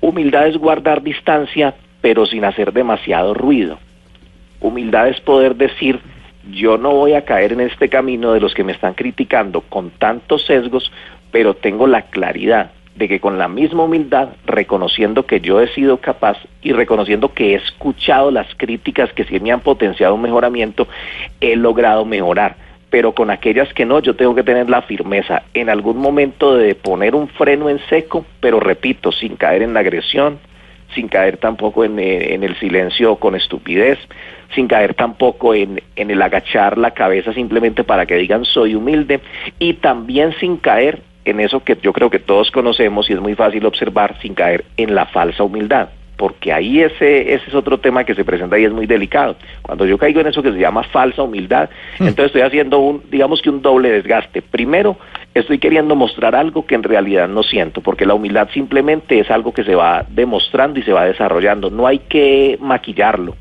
Humildad 0.00 0.48
es 0.48 0.56
guardar 0.56 1.02
distancia, 1.02 1.74
pero 2.00 2.26
sin 2.26 2.44
hacer 2.44 2.72
demasiado 2.72 3.34
ruido. 3.34 3.78
Humildad 4.60 5.08
es 5.08 5.20
poder 5.20 5.54
decir, 5.54 6.00
yo 6.50 6.78
no 6.78 6.92
voy 6.92 7.14
a 7.14 7.24
caer 7.24 7.52
en 7.52 7.60
este 7.60 7.88
camino 7.88 8.32
de 8.32 8.40
los 8.40 8.54
que 8.54 8.64
me 8.64 8.72
están 8.72 8.94
criticando 8.94 9.62
con 9.62 9.90
tantos 9.90 10.44
sesgos, 10.46 10.92
pero 11.30 11.54
tengo 11.54 11.86
la 11.86 12.02
claridad 12.02 12.70
de 12.96 13.08
que 13.08 13.20
con 13.20 13.38
la 13.38 13.48
misma 13.48 13.84
humildad, 13.84 14.30
reconociendo 14.46 15.26
que 15.26 15.40
yo 15.40 15.60
he 15.60 15.68
sido 15.68 15.98
capaz 15.98 16.38
y 16.62 16.72
reconociendo 16.72 17.32
que 17.34 17.52
he 17.52 17.54
escuchado 17.56 18.30
las 18.30 18.46
críticas 18.56 19.12
que 19.12 19.24
sí 19.24 19.38
me 19.38 19.52
han 19.52 19.60
potenciado 19.60 20.14
un 20.14 20.22
mejoramiento, 20.22 20.88
he 21.40 21.56
logrado 21.56 22.04
mejorar. 22.04 22.56
Pero 22.88 23.12
con 23.12 23.30
aquellas 23.30 23.72
que 23.74 23.84
no, 23.84 23.98
yo 24.00 24.16
tengo 24.16 24.34
que 24.34 24.44
tener 24.44 24.70
la 24.70 24.82
firmeza 24.82 25.42
en 25.52 25.68
algún 25.68 25.98
momento 25.98 26.56
de 26.56 26.74
poner 26.74 27.14
un 27.14 27.28
freno 27.28 27.68
en 27.68 27.80
seco, 27.90 28.24
pero 28.40 28.60
repito, 28.60 29.12
sin 29.12 29.36
caer 29.36 29.62
en 29.62 29.74
la 29.74 29.80
agresión, 29.80 30.38
sin 30.94 31.08
caer 31.08 31.36
tampoco 31.38 31.84
en, 31.84 31.98
en 31.98 32.42
el 32.42 32.56
silencio 32.58 33.16
con 33.16 33.34
estupidez, 33.34 33.98
sin 34.54 34.68
caer 34.68 34.94
tampoco 34.94 35.54
en, 35.54 35.82
en 35.96 36.10
el 36.10 36.22
agachar 36.22 36.78
la 36.78 36.92
cabeza 36.92 37.32
simplemente 37.32 37.84
para 37.84 38.06
que 38.06 38.16
digan 38.16 38.44
soy 38.44 38.74
humilde 38.74 39.20
y 39.58 39.74
también 39.74 40.32
sin 40.38 40.56
caer 40.56 41.02
en 41.24 41.40
eso 41.40 41.64
que 41.64 41.76
yo 41.82 41.92
creo 41.92 42.08
que 42.08 42.20
todos 42.20 42.50
conocemos 42.50 43.10
y 43.10 43.14
es 43.14 43.20
muy 43.20 43.34
fácil 43.34 43.66
observar 43.66 44.16
sin 44.20 44.34
caer 44.34 44.64
en 44.76 44.94
la 44.94 45.06
falsa 45.06 45.42
humildad 45.42 45.88
porque 46.16 46.52
ahí 46.52 46.80
ese, 46.80 47.34
ese 47.34 47.44
es 47.48 47.54
otro 47.54 47.78
tema 47.78 48.04
que 48.04 48.14
se 48.14 48.24
presenta 48.24 48.58
y 48.58 48.64
es 48.64 48.72
muy 48.72 48.86
delicado. 48.86 49.36
Cuando 49.62 49.84
yo 49.86 49.98
caigo 49.98 50.20
en 50.20 50.28
eso 50.28 50.42
que 50.42 50.52
se 50.52 50.58
llama 50.58 50.82
falsa 50.84 51.22
humildad, 51.22 51.68
entonces 51.98 52.26
estoy 52.26 52.42
haciendo 52.42 52.78
un, 52.78 53.02
digamos 53.10 53.42
que 53.42 53.50
un 53.50 53.62
doble 53.62 53.90
desgaste. 53.90 54.42
Primero, 54.42 54.96
estoy 55.40 55.58
queriendo 55.58 55.94
mostrar 55.94 56.34
algo 56.34 56.66
que 56.66 56.74
en 56.74 56.82
realidad 56.82 57.28
no 57.28 57.42
siento, 57.42 57.80
porque 57.80 58.06
la 58.06 58.14
humildad 58.14 58.48
simplemente 58.52 59.20
es 59.20 59.30
algo 59.30 59.52
que 59.52 59.64
se 59.64 59.74
va 59.74 60.04
demostrando 60.08 60.78
y 60.78 60.82
se 60.82 60.92
va 60.92 61.04
desarrollando, 61.04 61.70
no 61.70 61.86
hay 61.86 61.98
que 62.00 62.58
maquillarlo. 62.60 63.36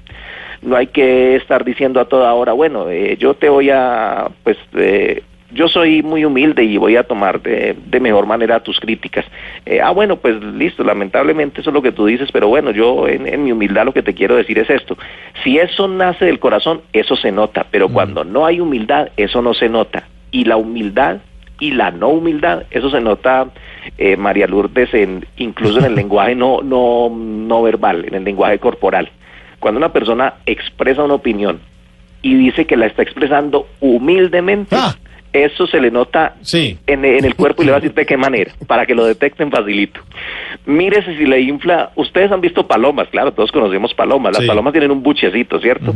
No 0.62 0.76
hay 0.76 0.88
que 0.88 1.36
estar 1.36 1.64
diciendo 1.64 2.00
a 2.00 2.06
toda 2.06 2.34
hora, 2.34 2.54
bueno, 2.54 2.90
eh, 2.90 3.18
yo 3.18 3.36
te 3.36 3.50
voy 3.50 3.70
a, 3.70 4.30
pues, 4.44 4.58
eh, 4.74 5.22
yo 5.52 5.68
soy 5.68 6.02
muy 6.02 6.26
humilde 6.26 6.64
y 6.64 6.78
voy 6.78 6.96
a 6.96 7.04
tomar 7.04 7.40
de, 7.42 7.76
de 7.86 8.00
mejor 8.00 8.26
manera 8.26 8.62
tus 8.62 8.80
críticas. 8.80 9.26
Eh, 9.66 9.80
ah, 9.80 9.92
bueno, 9.92 10.18
pues 10.18 10.42
listo, 10.44 10.84
lamentablemente 10.84 11.62
eso 11.62 11.70
es 11.70 11.74
lo 11.74 11.84
que 11.84 11.92
tú 11.92 12.08
dices, 12.08 12.30
pero 12.34 12.48
bueno, 12.48 12.72
yo 12.72 13.08
en, 13.08 13.28
en, 13.28 13.44
mi 13.44 13.52
humildad 13.52 13.86
lo 13.86 13.94
que 13.94 14.02
te 14.02 14.16
quiero 14.16 14.36
decir 14.36 14.58
es 14.58 14.70
esto. 14.70 14.98
Si 15.44 15.60
eso 15.60 15.88
nace 15.88 16.26
del 16.26 16.40
corazón, 16.40 16.82
eso 16.94 17.16
se 17.16 17.32
nota, 17.32 17.68
pero 17.70 17.90
cuando 17.90 18.24
no 18.24 18.46
hay 18.46 18.60
humildad, 18.60 19.10
eso 19.18 19.42
no 19.42 19.54
se 19.54 19.70
nota. 19.70 20.08
Y 20.32 20.46
la 20.46 20.58
humildad 20.58 21.20
y 21.60 21.72
la 21.72 21.92
no 21.92 22.10
humildad, 22.10 22.64
eso 22.72 22.90
se 22.90 23.00
nota, 23.02 23.48
eh, 23.98 24.18
María 24.18 24.48
Lourdes, 24.48 24.94
en, 24.94 25.26
incluso 25.38 25.80
en 25.80 25.86
el 25.86 25.96
lenguaje 26.02 26.36
no, 26.36 26.62
no, 26.62 27.10
no 27.10 27.62
verbal, 27.62 28.06
en 28.06 28.16
el 28.16 28.24
lenguaje 28.24 28.60
corporal. 28.60 29.10
Cuando 29.60 29.78
una 29.78 29.94
persona 29.94 30.36
expresa 30.46 31.04
una 31.04 31.16
opinión 31.16 31.60
y 32.22 32.36
dice 32.36 32.66
que 32.66 32.78
la 32.78 32.88
está 32.88 33.02
expresando 33.04 33.68
humildemente, 33.80 34.76
ah 34.76 34.96
eso 35.44 35.68
se 35.68 35.82
le 35.82 35.92
nota 35.92 36.36
en, 36.54 37.04
el 37.04 37.36
cuerpo 37.36 37.62
y 37.62 37.66
le 37.66 37.72
va 37.72 37.78
a 37.78 37.82
decir 37.82 37.94
de 37.94 38.06
qué 38.06 38.16
manera, 38.16 38.54
para 38.68 38.86
que 38.86 38.96
lo 38.96 39.06
detecten 39.06 39.52
facilito. 39.52 40.00
Mírese 40.66 41.18
si 41.18 41.26
le 41.26 41.42
infla, 41.42 41.92
ustedes 41.96 42.32
han 42.32 42.42
visto 42.42 42.66
palomas, 42.66 43.10
claro, 43.10 43.34
todos 43.34 43.52
conocemos 43.52 43.94
palomas, 43.94 44.38
las 44.38 44.48
palomas 44.48 44.72
tienen 44.74 44.92
un 44.92 45.04
buchecito, 45.04 45.60
¿cierto? 45.60 45.94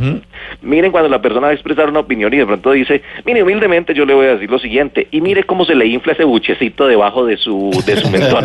Miren 0.60 0.92
cuando 0.92 1.08
la 1.08 1.22
persona 1.22 1.46
va 1.46 1.52
a 1.52 1.54
expresar 1.54 1.88
una 1.88 2.00
opinión 2.00 2.32
y 2.34 2.36
de 2.36 2.46
pronto 2.46 2.72
dice, 2.72 3.02
mire, 3.24 3.42
humildemente 3.42 3.94
yo 3.94 4.04
le 4.04 4.14
voy 4.14 4.26
a 4.26 4.34
decir 4.34 4.50
lo 4.50 4.58
siguiente, 4.58 5.08
y 5.10 5.20
mire 5.20 5.44
cómo 5.44 5.64
se 5.64 5.74
le 5.74 5.86
infla 5.86 6.12
ese 6.12 6.24
buchecito 6.24 6.86
debajo 6.86 7.24
de 7.24 7.36
su, 7.36 7.70
de 7.86 7.96
su 7.96 8.10
mentón. 8.10 8.44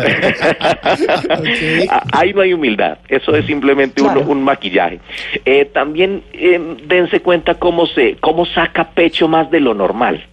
Ahí 2.12 2.32
no 2.32 2.40
hay 2.40 2.54
humildad, 2.54 2.98
eso 3.08 3.34
es 3.34 3.44
simplemente 3.46 4.02
un, 4.02 4.42
maquillaje. 4.42 5.00
Eh, 5.44 5.64
también 5.66 6.22
eh, 6.32 6.60
dense 6.86 7.20
cuenta 7.20 7.54
cómo 7.54 7.86
se, 7.86 8.16
cómo 8.20 8.46
saca 8.46 8.90
pecho 8.90 9.28
más 9.28 9.50
de 9.50 9.60
lo 9.60 9.74
normal. 9.74 10.24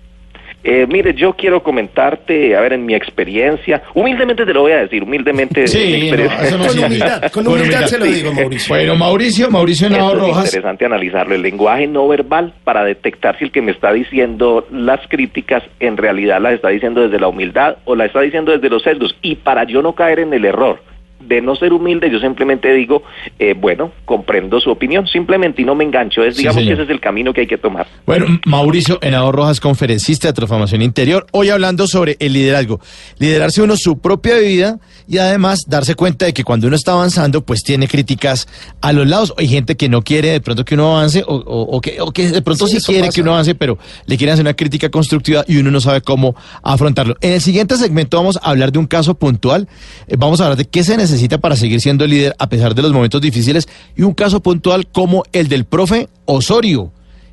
Eh, 0.63 0.87
mire, 0.89 1.13
yo 1.13 1.33
quiero 1.33 1.61
comentarte, 1.61 2.55
a 2.55 2.61
ver, 2.61 2.73
en 2.73 2.85
mi 2.85 2.95
experiencia, 2.95 3.83
humildemente 3.93 4.45
te 4.45 4.53
lo 4.53 4.61
voy 4.61 4.71
a 4.71 4.77
decir, 4.77 5.03
humildemente. 5.03 5.67
Sí, 5.67 6.09
con, 6.09 6.79
humildad, 6.79 7.31
con, 7.31 7.47
humildad, 7.47 7.85
se 7.85 7.99
lo 7.99 8.05
digo, 8.05 8.31
Mauricio. 8.31 8.73
Bueno, 8.73 8.95
Mauricio, 8.95 9.51
Mauricio 9.51 9.89
Nado 9.89 10.15
Rojas. 10.15 10.45
Es 10.45 10.53
interesante 10.53 10.85
analizarlo, 10.85 11.35
el 11.35 11.41
lenguaje 11.41 11.87
no 11.87 12.07
verbal 12.07 12.53
para 12.63 12.85
detectar 12.85 13.37
si 13.37 13.45
el 13.45 13.51
que 13.51 13.61
me 13.61 13.71
está 13.71 13.91
diciendo 13.91 14.65
las 14.71 15.05
críticas 15.09 15.63
en 15.81 15.97
realidad 15.97 16.39
las 16.39 16.53
está 16.53 16.69
diciendo 16.69 17.01
desde 17.01 17.19
la 17.19 17.27
humildad 17.27 17.77
o 17.83 17.95
la 17.95 18.05
está 18.05 18.21
diciendo 18.21 18.53
desde 18.53 18.69
los 18.69 18.83
sesgos 18.83 19.15
y 19.21 19.35
para 19.35 19.65
yo 19.65 19.81
no 19.81 19.93
caer 19.93 20.19
en 20.19 20.33
el 20.33 20.45
error 20.45 20.92
de 21.27 21.41
no 21.41 21.55
ser 21.55 21.73
humilde, 21.73 22.09
yo 22.11 22.19
simplemente 22.19 22.73
digo, 22.73 23.03
eh, 23.39 23.53
bueno, 23.57 23.91
comprendo 24.05 24.59
su 24.59 24.69
opinión, 24.69 25.07
simplemente 25.07 25.61
y 25.61 25.65
no 25.65 25.75
me 25.75 25.83
engancho. 25.83 26.23
Es, 26.23 26.37
digamos 26.37 26.63
que 26.63 26.73
ese 26.73 26.83
es 26.83 26.89
el 26.89 26.99
camino 26.99 27.33
que 27.33 27.41
hay 27.41 27.47
que 27.47 27.57
tomar. 27.57 27.87
Bueno, 28.05 28.25
Mauricio 28.45 28.99
Henao 29.01 29.31
Rojas, 29.31 29.59
conferencista 29.59 30.27
de 30.27 30.33
transformación 30.33 30.81
interior, 30.81 31.25
hoy 31.31 31.49
hablando 31.49 31.87
sobre 31.87 32.17
el 32.19 32.33
liderazgo. 32.33 32.79
Liderarse 33.19 33.61
uno 33.61 33.77
su 33.77 33.99
propia 33.99 34.37
vida 34.37 34.79
y 35.07 35.17
además 35.17 35.61
darse 35.67 35.95
cuenta 35.95 36.25
de 36.25 36.33
que 36.33 36.43
cuando 36.43 36.67
uno 36.67 36.75
está 36.75 36.93
avanzando, 36.93 37.43
pues 37.43 37.63
tiene 37.63 37.87
críticas 37.87 38.47
a 38.81 38.93
los 38.93 39.07
lados. 39.07 39.33
Hay 39.37 39.47
gente 39.47 39.75
que 39.75 39.89
no 39.89 40.01
quiere 40.01 40.31
de 40.31 40.41
pronto 40.41 40.65
que 40.65 40.75
uno 40.75 40.97
avance 40.97 41.23
o, 41.25 41.81
que, 41.81 41.97
que, 42.13 42.31
de 42.31 42.41
pronto 42.41 42.67
sí, 42.67 42.77
quiere 42.81 43.09
que 43.09 43.21
uno 43.21 43.33
avance, 43.33 43.55
pero 43.55 43.77
le 44.05 44.17
quieren 44.17 44.33
hacer 44.33 44.43
una 44.43 44.53
crítica 44.53 44.89
constructiva 44.89 45.45
y 45.47 45.57
uno 45.57 45.71
no 45.71 45.79
sabe 45.79 46.01
cómo 46.01 46.35
afrontarlo. 46.61 47.15
En 47.21 47.33
el 47.33 47.41
siguiente 47.41 47.77
segmento 47.77 48.17
vamos 48.17 48.37
a 48.41 48.49
hablar 48.49 48.71
de 48.71 48.79
un 48.79 48.87
caso 48.87 49.15
puntual. 49.15 49.67
Eh, 50.07 50.15
vamos 50.17 50.41
a 50.41 50.45
hablar 50.45 50.57
de 50.57 50.65
qué 50.65 50.83
se 50.83 50.97
necesita 50.97 51.12
necesita 51.13 51.37
para 51.37 51.55
seguir 51.55 51.79
siendo 51.79 52.05
líder 52.05 52.35
a 52.39 52.49
pesar 52.49 52.75
de 52.75 52.81
los 52.81 52.91
momentos 52.91 53.21
difíciles. 53.21 53.67
Y 53.95 54.01
un 54.01 54.13
caso 54.13 54.41
puntual 54.41 54.87
como 54.87 55.23
el 55.31 55.47
del 55.47 55.65
profe 55.65 56.09
Osorio, 56.25 56.91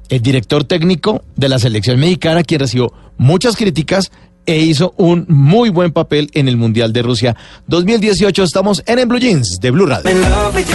el 0.09 0.21
director 0.23 0.65
técnico 0.65 1.23
de 1.37 1.49
la 1.49 1.59
selección 1.59 1.99
mexicana, 1.99 2.43
quien 2.43 2.61
recibió 2.61 2.93
muchas 3.17 3.57
críticas 3.57 4.13
e 4.51 4.59
hizo 4.59 4.95
un 4.97 5.27
muy 5.29 5.71
buen 5.71 5.93
papel 5.93 6.29
en 6.35 6.49
el 6.49 6.57
Mundial 6.57 6.93
de 6.93 7.03
Rusia 7.03 7.37
2018. 7.69 8.43
Estamos 8.43 8.83
en 8.85 8.99
el 8.99 9.07
Blue 9.07 9.21
Jeans 9.21 9.61
de 9.61 9.71
Blue 9.71 9.87
Radio. 9.87 10.11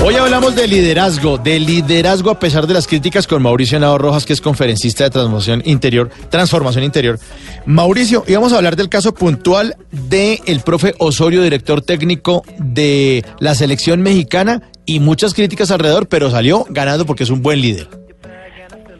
Hoy 0.01 0.15
hablamos 0.15 0.55
de 0.55 0.65
liderazgo, 0.65 1.37
de 1.37 1.59
liderazgo 1.59 2.29
a 2.29 2.39
pesar 2.39 2.67
de 2.67 2.73
las 2.73 2.87
críticas 2.87 3.27
con 3.27 3.41
Mauricio 3.43 3.77
Nado 3.77 3.97
Rojas, 3.97 4.25
que 4.25 4.31
es 4.31 4.39
conferencista 4.39 5.03
de 5.03 5.09
transformación 5.09 5.61
interior, 5.65 6.09
transformación 6.29 6.85
interior. 6.85 7.19
Mauricio, 7.65 8.23
íbamos 8.27 8.53
a 8.53 8.57
hablar 8.57 8.77
del 8.77 8.87
caso 8.87 9.13
puntual 9.13 9.75
de 9.91 10.39
el 10.45 10.61
profe 10.61 10.95
Osorio, 10.99 11.41
director 11.41 11.81
técnico 11.81 12.43
de 12.57 13.25
la 13.39 13.55
selección 13.55 14.01
mexicana 14.01 14.61
y 14.85 15.01
muchas 15.01 15.33
críticas 15.33 15.69
alrededor, 15.69 16.07
pero 16.07 16.31
salió 16.31 16.65
ganando 16.69 17.05
porque 17.05 17.23
es 17.23 17.29
un 17.29 17.41
buen 17.41 17.59
líder. 17.59 18.04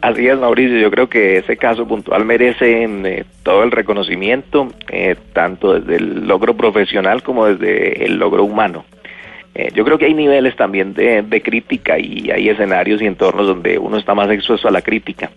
Así 0.06 0.28
es, 0.28 0.38
Mauricio. 0.38 0.78
Yo 0.78 0.92
creo 0.92 1.10
que 1.10 1.38
ese 1.38 1.58
caso 1.58 1.88
puntual 1.88 2.26
merece 2.26 2.84
eh, 2.84 3.26
todo 3.42 3.64
el 3.64 3.72
reconocimiento, 3.72 4.68
eh, 4.92 5.16
tanto 5.34 5.80
desde 5.80 5.96
el 5.96 6.28
logro 6.28 6.56
profesional 6.56 7.24
como 7.24 7.48
desde 7.48 8.06
el 8.06 8.18
logro 8.18 8.44
humano. 8.44 8.86
Eh, 9.56 9.72
yo 9.74 9.84
creo 9.84 9.98
que 9.98 10.06
hay 10.06 10.14
niveles 10.14 10.56
también 10.56 10.94
de, 10.94 11.24
de, 11.24 11.42
crítica 11.42 11.98
y 11.98 12.30
hay 12.30 12.50
escenarios 12.50 13.02
y 13.02 13.08
entornos 13.08 13.48
donde 13.48 13.80
uno 13.80 13.98
está 13.98 14.14
más 14.14 14.30
expuesto 14.30 14.68
a 14.68 14.72
la 14.72 14.84
crítica. 14.84 15.32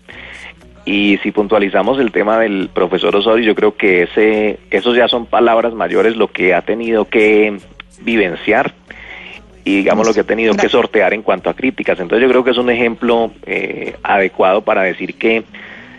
Y 0.85 1.17
si 1.23 1.31
puntualizamos 1.31 1.99
el 1.99 2.11
tema 2.11 2.37
del 2.37 2.69
profesor 2.71 3.15
Osorio, 3.15 3.45
yo 3.45 3.55
creo 3.55 3.75
que 3.75 4.03
ese, 4.03 4.59
esos 4.69 4.95
ya 4.95 5.07
son 5.07 5.25
palabras 5.25 5.73
mayores 5.73 6.15
lo 6.15 6.27
que 6.27 6.53
ha 6.53 6.61
tenido 6.61 7.05
que 7.05 7.57
vivenciar 8.01 8.75
y 9.69 9.75
digamos 9.77 10.07
lo 10.07 10.15
que 10.15 10.21
ha 10.21 10.23
tenido 10.23 10.55
que 10.55 10.67
sortear 10.67 11.13
en 11.13 11.21
cuanto 11.21 11.47
a 11.47 11.53
críticas. 11.53 11.99
Entonces 11.99 12.23
yo 12.23 12.29
creo 12.29 12.43
que 12.43 12.49
es 12.51 12.57
un 12.57 12.71
ejemplo 12.71 13.31
eh, 13.45 13.95
adecuado 14.01 14.63
para 14.63 14.81
decir 14.81 15.13
que 15.13 15.43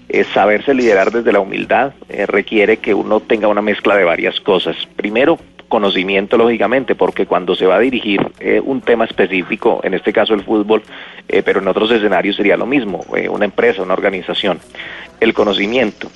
eh, 0.08 0.24
saberse 0.34 0.74
liderar 0.74 1.12
desde 1.12 1.30
la 1.30 1.38
humildad 1.38 1.92
eh, 2.08 2.26
requiere 2.26 2.78
que 2.78 2.94
uno 2.94 3.20
tenga 3.20 3.46
una 3.46 3.62
mezcla 3.62 3.96
de 3.96 4.02
varias 4.02 4.40
cosas. 4.40 4.74
Primero, 4.96 5.38
conocimiento, 5.68 6.36
lógicamente, 6.36 6.96
porque 6.96 7.26
cuando 7.26 7.54
se 7.54 7.64
va 7.64 7.76
a 7.76 7.78
dirigir 7.78 8.20
un 8.64 8.80
tema 8.80 9.04
específico, 9.04 9.80
en 9.84 9.94
este 9.94 10.12
caso 10.12 10.34
el 10.34 10.42
fútbol, 10.42 10.82
pero 11.44 11.60
en 11.60 11.68
otros 11.68 11.92
escenarios 11.92 12.34
sería 12.34 12.56
lo 12.56 12.66
mismo, 12.66 13.04
una 13.30 13.44
empresa, 13.44 13.80
una 13.80 13.94
organización, 13.94 14.58
el 15.20 15.32
conocimiento 15.32 16.10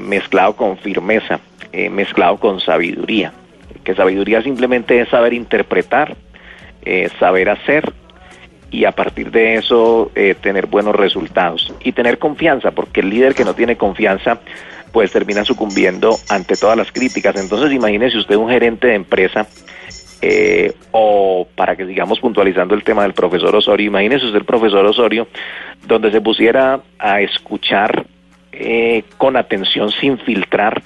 mezclado 0.00 0.54
con 0.54 0.78
firmeza, 0.78 1.40
mezclado 1.90 2.36
con 2.36 2.60
sabiduría, 2.60 3.32
que 3.82 3.96
sabiduría 3.96 4.42
simplemente 4.42 5.00
es 5.00 5.08
saber 5.08 5.34
interpretar 5.34 6.16
eh, 6.84 7.08
saber 7.18 7.48
hacer 7.50 7.92
y 8.70 8.84
a 8.84 8.92
partir 8.92 9.30
de 9.30 9.54
eso 9.54 10.10
eh, 10.14 10.34
tener 10.40 10.66
buenos 10.66 10.94
resultados 10.96 11.72
y 11.80 11.92
tener 11.92 12.18
confianza, 12.18 12.72
porque 12.72 13.00
el 13.00 13.10
líder 13.10 13.34
que 13.34 13.44
no 13.44 13.54
tiene 13.54 13.76
confianza 13.76 14.40
pues 14.92 15.12
termina 15.12 15.44
sucumbiendo 15.44 16.16
ante 16.28 16.56
todas 16.56 16.76
las 16.76 16.92
críticas. 16.92 17.36
Entonces 17.36 17.72
imagínese 17.72 18.18
usted 18.18 18.36
un 18.36 18.48
gerente 18.48 18.88
de 18.88 18.94
empresa 18.94 19.46
eh, 20.22 20.72
o 20.92 21.46
para 21.54 21.76
que 21.76 21.86
sigamos 21.86 22.20
puntualizando 22.20 22.74
el 22.74 22.84
tema 22.84 23.02
del 23.02 23.12
profesor 23.12 23.54
Osorio, 23.54 23.86
imagínese 23.86 24.26
usted 24.26 24.44
profesor 24.44 24.86
Osorio 24.86 25.26
donde 25.86 26.10
se 26.10 26.20
pusiera 26.20 26.80
a 26.98 27.20
escuchar 27.20 28.06
con 29.18 29.36
atención 29.36 29.90
sin 29.90 30.16
filtrar 30.18 30.80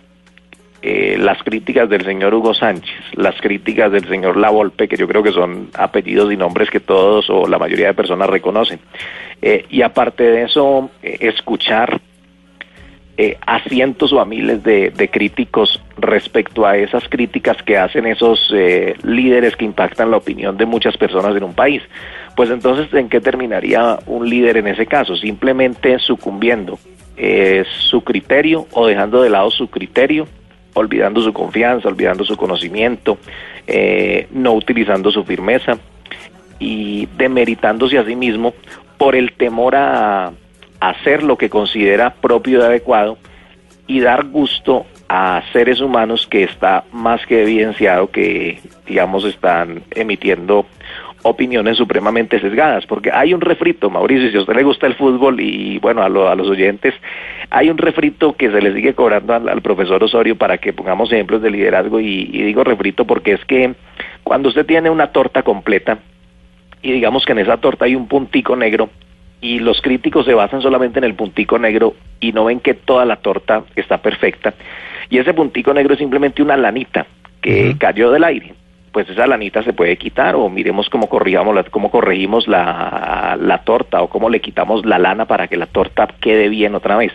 eh, 0.81 1.17
las 1.19 1.43
críticas 1.43 1.89
del 1.89 2.05
señor 2.05 2.35
Hugo 2.35 2.55
Sánchez, 2.55 2.95
las 3.15 3.41
críticas 3.41 3.91
del 3.91 4.07
señor 4.09 4.37
Lavolpe, 4.37 4.87
que 4.87 4.97
yo 4.97 5.09
creo 5.09 5.23
que 5.23 5.33
son 5.33 5.71
apellidos 5.75 6.33
y 6.33 6.37
nombres 6.37 6.71
que 6.71 6.81
todos 6.81 7.29
o 7.31 7.49
la 7.49 7.59
mayoría 7.59 7.89
de 7.89 7.95
personas 7.95 8.31
reconocen. 8.31 8.79
Eh, 9.43 9.67
y 9.71 9.83
aparte 9.83 10.25
de 10.25 10.43
eso, 10.45 10.91
eh, 11.03 11.19
escuchar 11.21 12.01
eh, 13.17 13.37
a 13.45 13.61
cientos 13.65 14.13
o 14.13 14.21
a 14.21 14.25
miles 14.25 14.63
de, 14.63 14.91
de, 14.91 15.11
críticos 15.11 15.83
respecto 15.97 16.65
a 16.65 16.77
esas 16.77 17.09
críticas 17.09 17.61
que 17.65 17.77
hacen 17.77 18.07
esos 18.07 18.53
eh, 18.55 18.95
líderes 19.03 19.57
que 19.57 19.65
impactan 19.65 20.13
la 20.13 20.19
opinión 20.19 20.57
de 20.57 20.67
muchas 20.67 20.97
personas 20.97 21.37
en 21.37 21.43
un 21.43 21.55
país. 21.55 21.83
Pues 22.37 22.51
entonces, 22.51 22.93
¿en 22.95 23.09
qué 23.09 23.21
terminaría 23.21 23.99
un 24.07 24.29
líder 24.29 24.59
en 24.59 24.69
ese 24.69 24.87
caso? 24.87 25.17
Simplemente 25.17 25.99
sucumbiendo 25.99 26.79
su 27.81 28.05
criterio 28.05 28.69
o 28.71 28.87
dejando 28.87 29.21
de 29.21 29.31
lado 29.31 29.51
su 29.51 29.69
criterio, 29.69 30.29
olvidando 30.79 31.21
su 31.21 31.33
confianza, 31.33 31.89
olvidando 31.89 32.25
su 32.25 32.37
conocimiento, 32.37 33.19
eh, 33.67 34.27
no 34.33 34.53
utilizando 34.53 35.11
su 35.11 35.25
firmeza 35.25 35.79
y 36.59 37.07
demeritándose 37.17 37.99
a 37.99 38.05
sí 38.05 38.17
mismo 38.17 38.55
por 38.97 39.15
el 39.15 39.33
temor 39.33 39.77
a 39.77 40.33
hacer 40.81 41.23
lo 41.23 41.37
que 41.37 41.51
considera 41.51 42.15
propio 42.15 42.61
y 42.61 42.63
adecuado 42.63 43.19
y 43.87 44.01
dar 44.01 44.25
gusto 44.25 44.87
a 45.09 45.43
seres 45.53 45.81
humanos 45.81 46.27
que 46.27 46.45
está 46.45 46.85
más 46.93 47.25
que 47.27 47.43
evidenciado 47.43 48.11
que, 48.11 48.61
digamos, 48.87 49.25
están 49.25 49.83
emitiendo 49.91 50.67
opiniones 51.23 51.77
supremamente 51.77 52.41
sesgadas, 52.41 52.87
porque 52.87 53.11
hay 53.13 53.35
un 53.35 53.41
refrito, 53.41 53.91
Mauricio, 53.91 54.31
si 54.31 54.37
a 54.37 54.41
usted 54.41 54.55
le 54.55 54.63
gusta 54.63 54.87
el 54.87 54.95
fútbol 54.95 55.41
y 55.41 55.79
bueno, 55.79 56.03
a, 56.03 56.09
lo, 56.09 56.29
a 56.29 56.35
los 56.35 56.49
oyentes, 56.49 56.95
hay 57.51 57.71
un 57.71 57.79
refrito 57.79 58.35
que 58.35 58.51
se 58.51 58.63
le 58.63 58.73
sigue 58.73 58.95
cobrando 58.95 59.35
al, 59.35 59.49
al 59.49 59.63
profesor 59.63 60.03
Osorio 60.03 60.37
para 60.37 60.59
que 60.59 60.73
pongamos 60.73 61.13
ejemplos 61.13 61.43
de 61.43 61.51
liderazgo 61.51 62.01
y, 62.01 62.31
y 62.33 62.43
digo 62.43 62.65
refrito 62.65 63.05
porque 63.05 63.33
es 63.33 63.45
que 63.45 63.75
cuando 64.23 64.49
usted 64.49 64.67
tiene 64.67 64.91
una 64.91 65.09
torta 65.09 65.43
completa 65.43 65.99
y 66.83 66.93
digamos 66.93 67.25
que 67.25 67.33
en 67.33 67.39
esa 67.41 67.57
torta 67.57 67.87
hay 67.87 67.97
un 67.97 68.07
puntico 68.07 68.55
negro, 68.55 68.89
y 69.41 69.61
los 69.61 69.81
críticos 69.81 70.27
se 70.27 70.35
basan 70.35 70.63
solamente 70.63 70.99
en 70.99 71.05
el 71.05 71.15
puntico 71.15 71.59
negro 71.59 71.95
y 72.21 72.33
no 72.33 72.45
ven 72.45 72.61
que 72.61 72.75
toda 72.75 73.05
la 73.05 73.17
torta 73.17 73.63
está 73.77 73.99
perfecta. 73.99 74.55
Y 75.11 75.19
ese 75.19 75.33
puntico 75.33 75.73
negro 75.73 75.95
es 75.95 75.99
simplemente 75.99 76.43
una 76.43 76.57
lanita 76.57 77.07
que 77.41 77.77
cayó 77.79 78.11
del 78.11 78.25
aire. 78.25 78.55
Pues 78.99 79.11
esa 79.11 79.29
lanita 79.29 79.63
se 79.63 79.73
puede 79.73 79.97
quitar 79.97 80.35
o 80.35 80.49
miremos 80.49 80.89
cómo, 80.89 81.09
corrigamos 81.09 81.55
la, 81.55 81.63
cómo 81.63 81.89
corregimos 81.89 82.49
la, 82.49 83.39
la 83.41 83.59
torta 83.59 84.03
o 84.03 84.09
cómo 84.09 84.29
le 84.29 84.41
quitamos 84.41 84.85
la 84.85 84.99
lana 84.99 85.25
para 85.25 85.47
que 85.47 85.57
la 85.57 85.67
torta 85.67 86.09
quede 86.21 86.49
bien 86.49 86.75
otra 86.75 86.97
vez. 86.97 87.13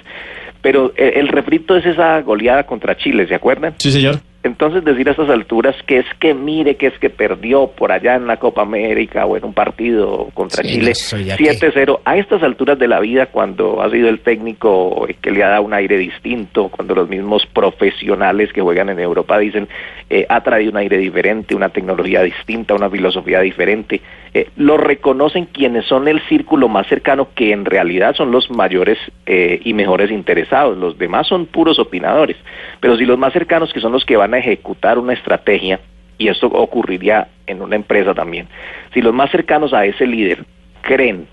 Pero 0.62 0.94
el, 0.96 1.14
el 1.16 1.28
refrito 1.28 1.76
es 1.76 1.86
esa 1.86 2.22
goleada 2.22 2.66
contra 2.66 2.96
Chile, 2.96 3.28
¿se 3.28 3.36
acuerdan? 3.36 3.74
Sí, 3.80 3.92
señor. 3.92 4.22
Entonces 4.44 4.84
decir 4.84 5.08
a 5.08 5.12
estas 5.12 5.30
alturas 5.30 5.74
que 5.88 6.00
es 6.00 6.06
que 6.20 6.34
mire 6.34 6.76
que 6.76 6.88
es 6.88 7.00
que 7.00 7.10
perdió 7.10 7.68
por 7.68 7.94
allá 7.94 8.16
en 8.16 8.28
la 8.28 8.38
Copa 8.38 8.62
América 8.64 9.26
o 9.26 9.38
en 9.38 9.46
un 9.46 9.54
partido 9.54 10.28
contra 10.34 10.64
Sí, 10.64 10.74
Chile 10.74 10.92
eso 10.92 11.18
ya 11.18 11.38
que- 11.38 11.46
7-0, 11.46 12.02
a 12.04 12.18
estas 12.18 12.44
alturas 12.44 12.78
de 12.78 12.88
la 12.90 13.00
vida 13.00 13.28
cuando 13.28 13.82
ha 13.82 13.90
sido 13.90 14.10
el 14.10 14.20
técnico 14.20 15.08
que 15.22 15.32
le 15.32 15.44
ha 15.44 15.50
dado 15.50 15.64
un 15.64 15.74
aire 15.74 15.98
distinto, 15.98 16.68
cuando 16.70 16.94
los 16.94 17.08
mismos 17.08 17.46
profesionales 17.46 18.52
que 18.52 18.62
juegan 18.62 18.90
en 18.90 19.00
Europa 19.00 19.38
dicen 19.40 19.68
eh, 20.10 20.26
ha 20.28 20.42
traído 20.42 20.72
un 20.72 20.78
aire 20.78 20.98
diferente, 20.98 21.56
una 21.56 21.70
tecnología 21.70 22.22
distinta, 22.22 22.74
una 22.76 22.90
filosofía 22.90 23.40
diferente, 23.40 24.02
eh, 24.36 24.50
lo 24.56 24.78
reconocen 24.78 25.46
quienes 25.46 25.86
son 25.86 26.08
el 26.08 26.20
círculo 26.28 26.68
más 26.68 26.88
cercano 26.88 27.28
que 27.36 27.52
en 27.52 27.66
realidad 27.66 28.16
son 28.16 28.32
los 28.32 28.50
mayores 28.50 28.98
eh, 29.28 29.62
y 29.64 29.74
mejores 29.74 30.10
interesados, 30.10 30.76
los 30.76 30.98
demás 30.98 31.28
son 31.28 31.46
puros 31.46 31.78
opinadores, 31.78 32.38
pero 32.80 32.98
si 32.98 33.06
los 33.06 33.20
más 33.20 33.32
cercanos 33.32 33.72
que 33.72 33.80
son 33.80 33.92
los 33.92 34.06
que 34.06 34.18
van 34.18 34.34
a 34.34 34.40
ejecutar 34.40 34.98
una 34.98 35.14
estrategia, 35.14 35.80
y 36.18 36.30
esto 36.30 36.48
ocurriría 36.48 37.28
en 37.46 37.62
una 37.62 37.76
empresa 37.76 38.16
también, 38.16 38.48
si 38.92 39.02
los 39.02 39.14
más 39.14 39.30
cercanos 39.30 39.72
a 39.72 39.86
ese 39.86 40.08
líder 40.08 40.46
creen 40.82 41.28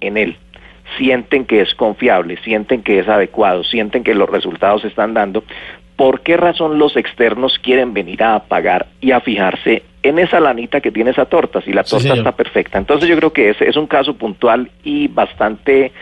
en 0.00 0.16
él, 0.16 0.36
sienten 0.98 1.44
que 1.44 1.60
es 1.60 1.72
confiable, 1.76 2.36
sienten 2.42 2.82
que 2.82 2.98
es 2.98 3.08
adecuado, 3.08 3.62
sienten 3.62 4.02
que 4.02 4.14
los 4.14 4.28
resultados 4.28 4.82
se 4.82 4.88
están 4.88 5.14
dando, 5.14 5.44
¿por 5.94 6.22
qué 6.22 6.36
razón 6.36 6.80
los 6.80 6.96
externos 6.96 7.60
quieren 7.60 7.94
venir 7.94 8.24
a 8.24 8.40
pagar 8.40 8.88
y 9.00 9.12
a 9.12 9.20
fijarse 9.20 9.84
en 10.02 10.18
esa 10.18 10.40
lanita 10.40 10.80
que 10.80 10.90
tiene 10.90 11.10
esa 11.10 11.26
torta, 11.26 11.60
si 11.60 11.72
la 11.72 11.84
torta 11.84 12.14
está 12.14 12.32
perfecta? 12.32 12.78
Entonces 12.78 13.08
yo 13.08 13.16
creo 13.16 13.32
que 13.32 13.50
ese 13.50 13.68
es 13.68 13.76
un 13.76 13.86
caso 13.86 14.14
puntual 14.14 14.70
y 14.82 15.08
bastante 15.08 15.92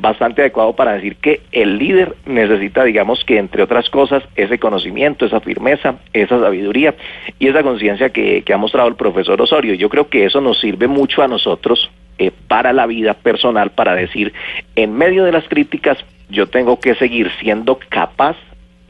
bastante 0.00 0.42
adecuado 0.42 0.74
para 0.74 0.92
decir 0.92 1.16
que 1.16 1.40
el 1.50 1.76
líder 1.76 2.14
necesita, 2.24 2.84
digamos 2.84 3.24
que 3.24 3.36
entre 3.36 3.64
otras 3.64 3.90
cosas, 3.90 4.22
ese 4.36 4.58
conocimiento, 4.58 5.26
esa 5.26 5.40
firmeza, 5.40 5.96
esa 6.12 6.38
sabiduría 6.38 6.94
y 7.38 7.48
esa 7.48 7.64
conciencia 7.64 8.10
que, 8.10 8.42
que 8.42 8.54
ha 8.54 8.58
mostrado 8.58 8.88
el 8.88 8.94
profesor 8.94 9.42
Osorio. 9.42 9.74
Yo 9.74 9.88
creo 9.88 10.08
que 10.08 10.24
eso 10.24 10.40
nos 10.40 10.60
sirve 10.60 10.86
mucho 10.86 11.22
a 11.22 11.28
nosotros 11.28 11.90
eh, 12.18 12.30
para 12.48 12.72
la 12.72 12.86
vida 12.86 13.14
personal, 13.14 13.70
para 13.70 13.94
decir, 13.94 14.32
en 14.76 14.94
medio 14.94 15.24
de 15.24 15.32
las 15.32 15.48
críticas, 15.48 15.98
yo 16.28 16.48
tengo 16.48 16.78
que 16.80 16.94
seguir 16.94 17.30
siendo 17.40 17.78
capaz 17.88 18.36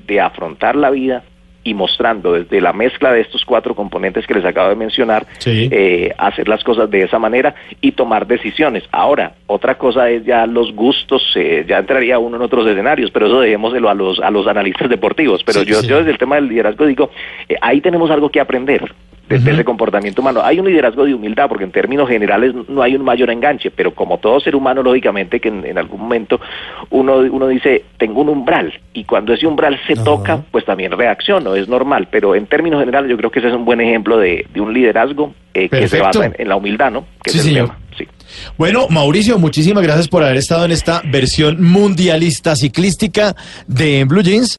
de 0.07 0.21
afrontar 0.21 0.77
la 0.77 0.91
vida 0.91 1.23
y 1.69 1.75
mostrando 1.75 2.33
desde 2.33 2.61
la 2.61 2.73
mezcla 2.73 3.13
de 3.13 3.21
estos 3.21 3.45
cuatro 3.45 3.75
componentes 3.75 4.27
que 4.27 4.35
les 4.35 4.45
acabo 4.45 4.71
de 4.71 4.75
mencionar, 4.77 5.27
Sí. 5.39 5.69
eh, 5.71 6.15
hacer 6.17 6.49
las 6.49 6.65
cosas 6.65 6.91
de 6.91 7.03
esa 7.03 7.19
manera 7.19 7.55
y 7.81 7.93
tomar 7.93 8.27
decisiones. 8.27 8.85
Ahora, 8.91 9.33
otra 9.47 9.77
cosa 9.77 10.09
es 10.09 10.25
ya 10.25 10.47
los 10.47 10.73
gustos, 10.75 11.23
eh, 11.37 11.65
ya 11.69 11.79
entraría 11.79 12.19
uno 12.19 12.37
en 12.37 12.43
otros 12.43 12.67
escenarios, 12.67 13.11
pero 13.11 13.27
eso 13.27 13.41
dejémoselo 13.41 13.91
a 13.91 13.95
los, 13.95 14.19
a 14.21 14.31
los 14.31 14.47
analistas 14.47 14.89
deportivos. 14.89 15.43
Pero 15.45 15.61
Sí, 15.61 15.67
yo, 15.67 15.81
sí. 15.81 15.87
yo 15.87 15.99
desde 15.99 16.13
el 16.13 16.19
tema 16.19 16.37
del 16.37 16.49
liderazgo 16.49 16.87
digo, 16.87 17.11
eh, 17.49 17.57
ahí 17.61 17.81
tenemos 17.81 18.11
algo 18.11 18.31
que 18.31 18.41
aprender 18.41 18.83
desde 19.29 19.51
ese 19.53 19.64
comportamiento 19.64 20.23
humano. 20.23 20.41
Hay 20.43 20.59
un 20.59 20.67
liderazgo 20.67 21.05
de 21.05 21.14
humildad, 21.14 21.49
porque 21.49 21.64
en 21.64 21.73
términos 21.73 22.09
generales 22.09 22.55
no 22.69 22.83
hay 22.83 22.95
un 22.95 23.03
mayor 23.05 23.31
enganche, 23.31 23.71
pero 23.71 23.95
como 23.95 24.19
todo 24.19 24.41
ser 24.41 24.57
humano, 24.57 24.83
lógicamente, 24.83 25.41
que 25.41 25.49
en, 25.49 25.64
en 25.64 25.79
algún 25.79 26.01
momento 26.01 26.41
uno, 26.91 27.19
uno 27.19 27.49
dice, 27.49 27.85
tengo 27.99 28.23
un 28.23 28.29
umbral, 28.31 28.73
y 28.95 29.05
cuando 29.05 29.33
ese 29.35 29.47
umbral 29.47 29.79
se 29.87 29.95
toca, 29.97 30.43
pues 30.51 30.64
también 30.64 30.93
reacciono, 30.93 31.55
es 31.55 31.69
normal, 31.69 32.09
pero 32.11 32.35
en 32.35 32.47
términos 32.47 32.81
generales 32.81 33.11
yo 33.11 33.17
creo 33.17 33.31
que 33.31 33.41
ese 33.41 33.49
es 33.49 33.55
un 33.55 33.64
buen 33.64 33.81
ejemplo 33.81 34.19
de, 34.19 34.47
de 34.53 34.61
un 34.61 34.73
liderazgo 34.73 35.35
eh, 35.55 35.69
que 35.69 35.88
se 35.88 36.01
basa 36.01 36.27
en, 36.27 36.35
en 36.38 36.49
la 36.49 36.57
humildad, 36.57 36.91
¿no? 36.91 37.05
Que 37.23 37.31
Sí, 37.31 37.38
es 37.38 37.45
el 37.45 37.51
señor. 37.53 37.67
tema, 37.69 37.79
sí. 37.97 38.07
Bueno, 38.57 38.87
Mauricio, 38.91 39.38
muchísimas 39.38 39.83
gracias 39.83 40.09
por 40.09 40.23
haber 40.23 40.37
estado 40.37 40.64
en 40.64 40.71
esta 40.71 41.03
versión 41.05 41.62
mundialista 41.62 42.55
ciclística 42.57 43.35
de 43.67 44.05
Blue 44.05 44.23
Jeans. 44.23 44.57